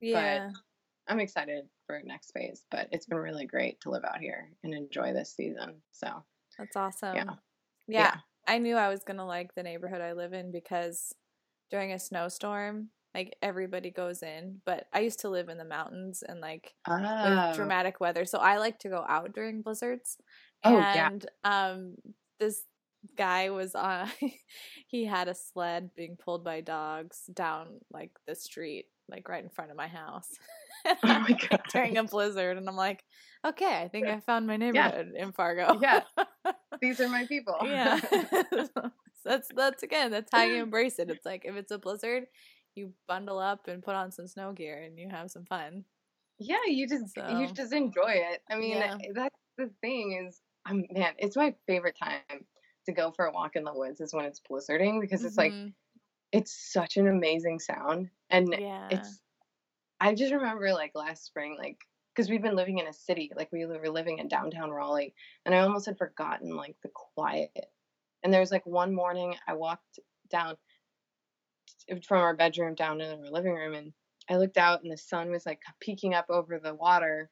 [0.00, 4.20] yeah but i'm excited for next phase but it's been really great to live out
[4.20, 6.22] here and enjoy this season so
[6.56, 7.24] that's awesome yeah
[7.88, 8.14] yeah, yeah.
[8.46, 11.12] i knew i was gonna like the neighborhood i live in because
[11.70, 16.22] during a snowstorm like everybody goes in but i used to live in the mountains
[16.26, 17.52] and like oh.
[17.54, 20.16] dramatic weather so i like to go out during blizzards
[20.64, 21.70] oh, and yeah.
[21.70, 21.94] um
[22.38, 22.62] this
[23.16, 24.08] guy was on
[24.86, 29.50] he had a sled being pulled by dogs down like the street like right in
[29.50, 30.28] front of my house
[30.86, 31.62] oh my God.
[31.72, 33.04] during a blizzard and i'm like
[33.44, 35.22] okay i think i found my neighborhood yeah.
[35.22, 36.02] in fargo yeah
[36.80, 37.98] these are my people yeah
[39.24, 42.26] that's that's again that's how you embrace it it's like if it's a blizzard
[42.74, 45.84] you bundle up and put on some snow gear and you have some fun.
[46.38, 48.42] Yeah, you just so, you just enjoy it.
[48.50, 48.96] I mean, yeah.
[49.14, 52.44] that's the thing is, um, man, it's my favorite time
[52.86, 55.64] to go for a walk in the woods is when it's blizzarding because it's mm-hmm.
[55.64, 55.72] like
[56.32, 58.88] it's such an amazing sound and yeah.
[58.90, 59.20] it's
[60.00, 61.76] I just remember like last spring like
[62.14, 65.12] because we've been living in a city like we were living in downtown Raleigh
[65.44, 67.50] and I almost had forgotten like the quiet
[68.22, 69.98] and there was like one morning I walked
[70.30, 70.56] down
[72.06, 73.92] from our bedroom down in our living room and
[74.28, 77.30] I looked out and the sun was like peeking up over the water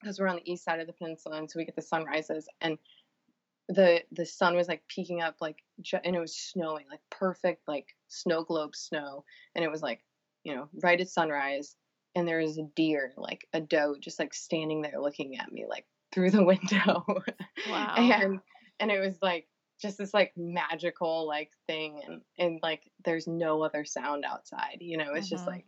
[0.00, 2.48] because we're on the east side of the peninsula and so we get the sunrises
[2.60, 2.78] and
[3.68, 5.56] the the sun was like peeking up like
[6.04, 9.24] and it was snowing like perfect like snow globe snow
[9.54, 10.04] and it was like
[10.44, 11.74] you know right at sunrise
[12.14, 15.64] and there was a deer like a doe just like standing there looking at me
[15.66, 17.04] like through the window.
[17.68, 17.94] Wow.
[17.96, 18.40] And
[18.80, 19.46] and it was like
[19.80, 24.96] just this like magical like thing and and like there's no other sound outside you
[24.96, 25.36] know it's mm-hmm.
[25.36, 25.64] just like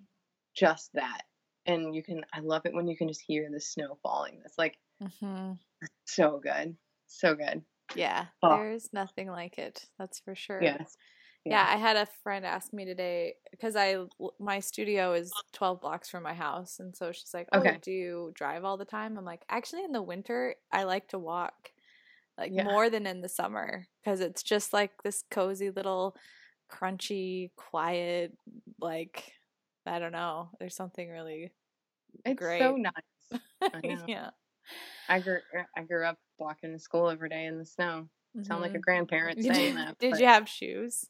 [0.54, 1.22] just that
[1.66, 4.59] and you can i love it when you can just hear the snow falling it's
[4.59, 5.52] like mm-hmm.
[6.04, 6.76] so good
[7.07, 7.62] so good
[7.94, 8.50] yeah oh.
[8.50, 10.96] there's nothing like it that's for sure yes
[11.44, 11.66] yeah.
[11.66, 13.96] yeah i had a friend ask me today because i
[14.40, 17.78] my studio is 12 blocks from my house and so she's like oh okay.
[17.82, 21.18] do you drive all the time i'm like actually in the winter i like to
[21.18, 21.70] walk
[22.39, 22.64] like yeah.
[22.64, 26.16] more than in the summer because it's just like this cozy little
[26.70, 28.37] crunchy quiet
[28.80, 29.32] like
[29.87, 31.53] i don't know there's something really
[32.24, 32.61] it's great.
[32.61, 34.30] so nice I yeah
[35.09, 35.39] i grew
[35.76, 38.45] i grew up walking to school every day in the snow mm-hmm.
[38.45, 38.80] sound like a mm-hmm.
[38.80, 40.20] grandparent saying that did but...
[40.20, 41.07] you have shoes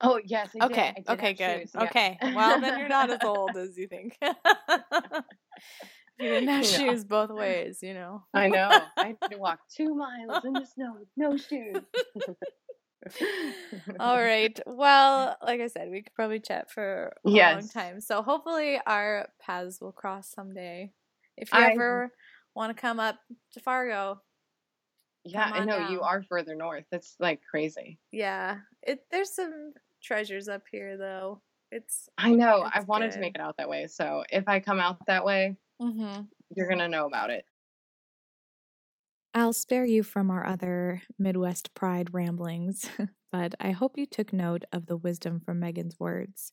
[0.00, 0.50] Oh yes.
[0.60, 0.92] I okay.
[0.94, 1.06] Did.
[1.06, 1.32] Did okay.
[1.32, 1.60] Good.
[1.60, 1.84] Shoes, yeah.
[1.84, 2.18] Okay.
[2.22, 4.18] Well, then you're not as old as you think.
[6.18, 8.24] You didn't have shoes both ways, you know.
[8.32, 8.70] I know.
[8.96, 11.82] I had to walk two miles in the snow with no shoes.
[14.00, 14.58] All right.
[14.66, 17.54] Well, like I said, we could probably chat for a yes.
[17.54, 18.00] long time.
[18.00, 20.92] So hopefully our paths will cross someday.
[21.36, 22.10] If you I, ever
[22.54, 23.18] want to come up
[23.52, 24.22] to Fargo.
[25.24, 25.92] Yeah, I know down.
[25.92, 26.84] you are further north.
[26.90, 27.98] That's like crazy.
[28.10, 28.58] Yeah.
[28.82, 31.42] It there's some treasures up here though.
[31.70, 32.64] It's I know.
[32.66, 33.14] It's I wanted good.
[33.14, 33.86] to make it out that way.
[33.88, 36.22] So if I come out that way, mm-hmm.
[36.54, 37.44] you're going to know about it.
[39.34, 42.88] I'll spare you from our other Midwest pride ramblings,
[43.32, 46.52] but I hope you took note of the wisdom from Megan's words.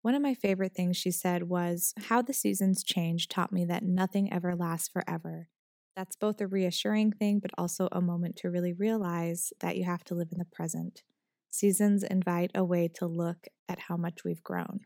[0.00, 3.82] One of my favorite things she said was, How the seasons change taught me that
[3.82, 5.48] nothing ever lasts forever.
[5.96, 10.04] That's both a reassuring thing, but also a moment to really realize that you have
[10.04, 11.02] to live in the present.
[11.50, 14.80] Seasons invite a way to look at how much we've grown.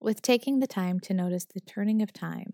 [0.00, 2.52] With taking the time to notice the turning of time,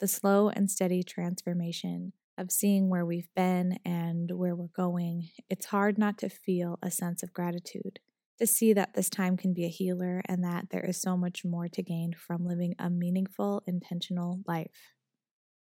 [0.00, 5.66] the slow and steady transformation of seeing where we've been and where we're going, it's
[5.66, 8.00] hard not to feel a sense of gratitude.
[8.40, 11.44] To see that this time can be a healer and that there is so much
[11.44, 14.92] more to gain from living a meaningful, intentional life.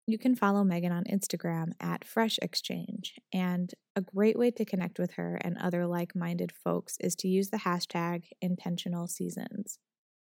[0.07, 4.99] You can follow Megan on Instagram at Fresh Exchange, and a great way to connect
[4.99, 9.79] with her and other like minded folks is to use the hashtag intentional seasons.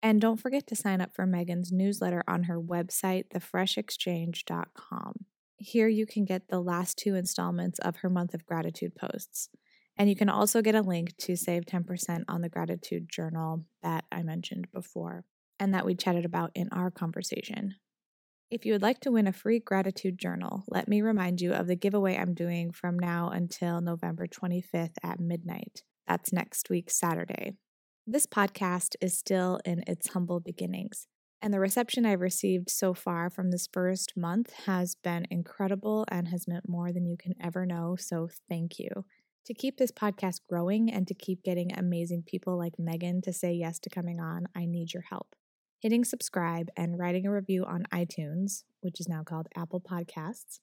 [0.02, 5.26] And don't forget to sign up for Megan's newsletter on her website, thefreshexchange.com.
[5.58, 9.50] Here you can get the last two installments of her month of gratitude posts.
[9.98, 14.06] And you can also get a link to save 10% on the gratitude journal that
[14.12, 15.26] I mentioned before
[15.60, 17.76] and that we chatted about in our conversation.
[18.52, 21.68] If you would like to win a free gratitude journal, let me remind you of
[21.68, 25.84] the giveaway I'm doing from now until November 25th at midnight.
[26.08, 27.56] That's next week, Saturday.
[28.10, 31.08] This podcast is still in its humble beginnings,
[31.42, 36.30] and the reception I've received so far from this first month has been incredible and
[36.30, 37.98] has meant more than you can ever know.
[38.00, 38.88] So, thank you.
[39.48, 43.52] To keep this podcast growing and to keep getting amazing people like Megan to say
[43.52, 45.36] yes to coming on, I need your help
[45.82, 50.60] hitting subscribe and writing a review on iTunes, which is now called Apple Podcasts,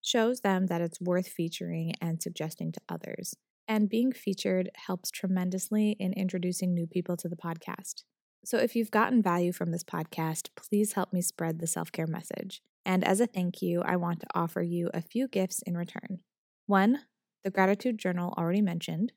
[0.00, 3.34] shows them that it's worth featuring and suggesting to others.
[3.66, 8.04] And being featured helps tremendously in introducing new people to the podcast.
[8.44, 12.06] So if you've gotten value from this podcast, please help me spread the self care
[12.06, 12.60] message.
[12.84, 16.20] And as a thank you, I want to offer you a few gifts in return.
[16.66, 17.00] One,
[17.42, 19.12] the gratitude journal already mentioned.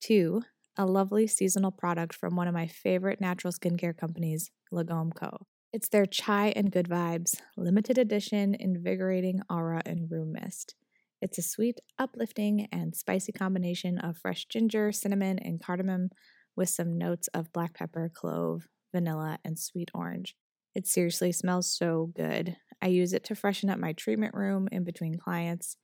[0.00, 0.42] Two,
[0.76, 5.46] a lovely seasonal product from one of my favorite natural skincare companies, Lagome Co.
[5.72, 10.76] It's their Chai and Good Vibes limited edition invigorating aura and room mist.
[11.24, 16.10] It's a sweet, uplifting, and spicy combination of fresh ginger, cinnamon, and cardamom
[16.54, 20.36] with some notes of black pepper, clove, vanilla, and sweet orange.
[20.74, 22.58] It seriously smells so good.
[22.82, 25.78] I use it to freshen up my treatment room in between clients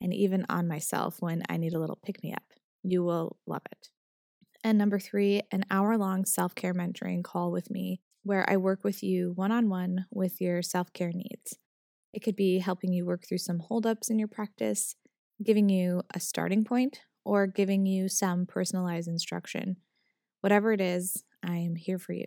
[0.00, 2.42] and even on myself when I need a little pick me up.
[2.82, 3.90] You will love it.
[4.64, 8.82] And number three, an hour long self care mentoring call with me where I work
[8.82, 11.58] with you one on one with your self care needs.
[12.12, 14.96] It could be helping you work through some holdups in your practice,
[15.42, 19.76] giving you a starting point, or giving you some personalized instruction.
[20.40, 22.26] Whatever it is, I am here for you.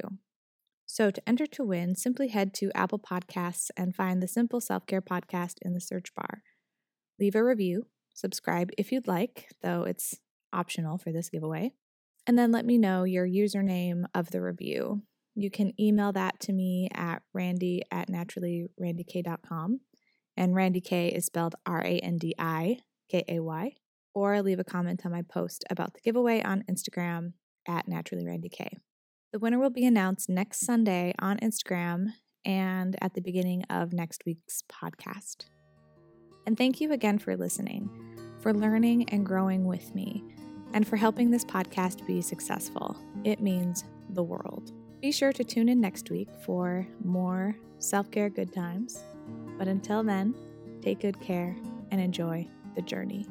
[0.86, 4.86] So, to enter to win, simply head to Apple Podcasts and find the Simple Self
[4.86, 6.44] Care Podcast in the search bar.
[7.20, 10.20] Leave a review, subscribe if you'd like, though it's
[10.52, 11.72] optional for this giveaway,
[12.28, 15.04] and then let me know your username of the review.
[15.36, 19.80] You can email that to me at randi at naturallyrandikay.com.
[20.36, 22.78] And Randi Kay is spelled R A N D I
[23.10, 23.76] K A Y.
[24.16, 27.34] Or leave a comment on my post about the giveaway on Instagram
[27.68, 28.78] at naturallyrandikay.
[29.32, 32.10] The winner will be announced next Sunday on Instagram
[32.46, 35.46] and at the beginning of next week's podcast.
[36.46, 37.90] And thank you again for listening,
[38.40, 40.24] for learning and growing with me,
[40.74, 42.96] and for helping this podcast be successful.
[43.24, 44.72] It means the world.
[45.04, 49.04] Be sure to tune in next week for more self care good times.
[49.58, 50.34] But until then,
[50.82, 51.58] take good care
[51.92, 52.48] and enjoy
[52.78, 53.28] the journey.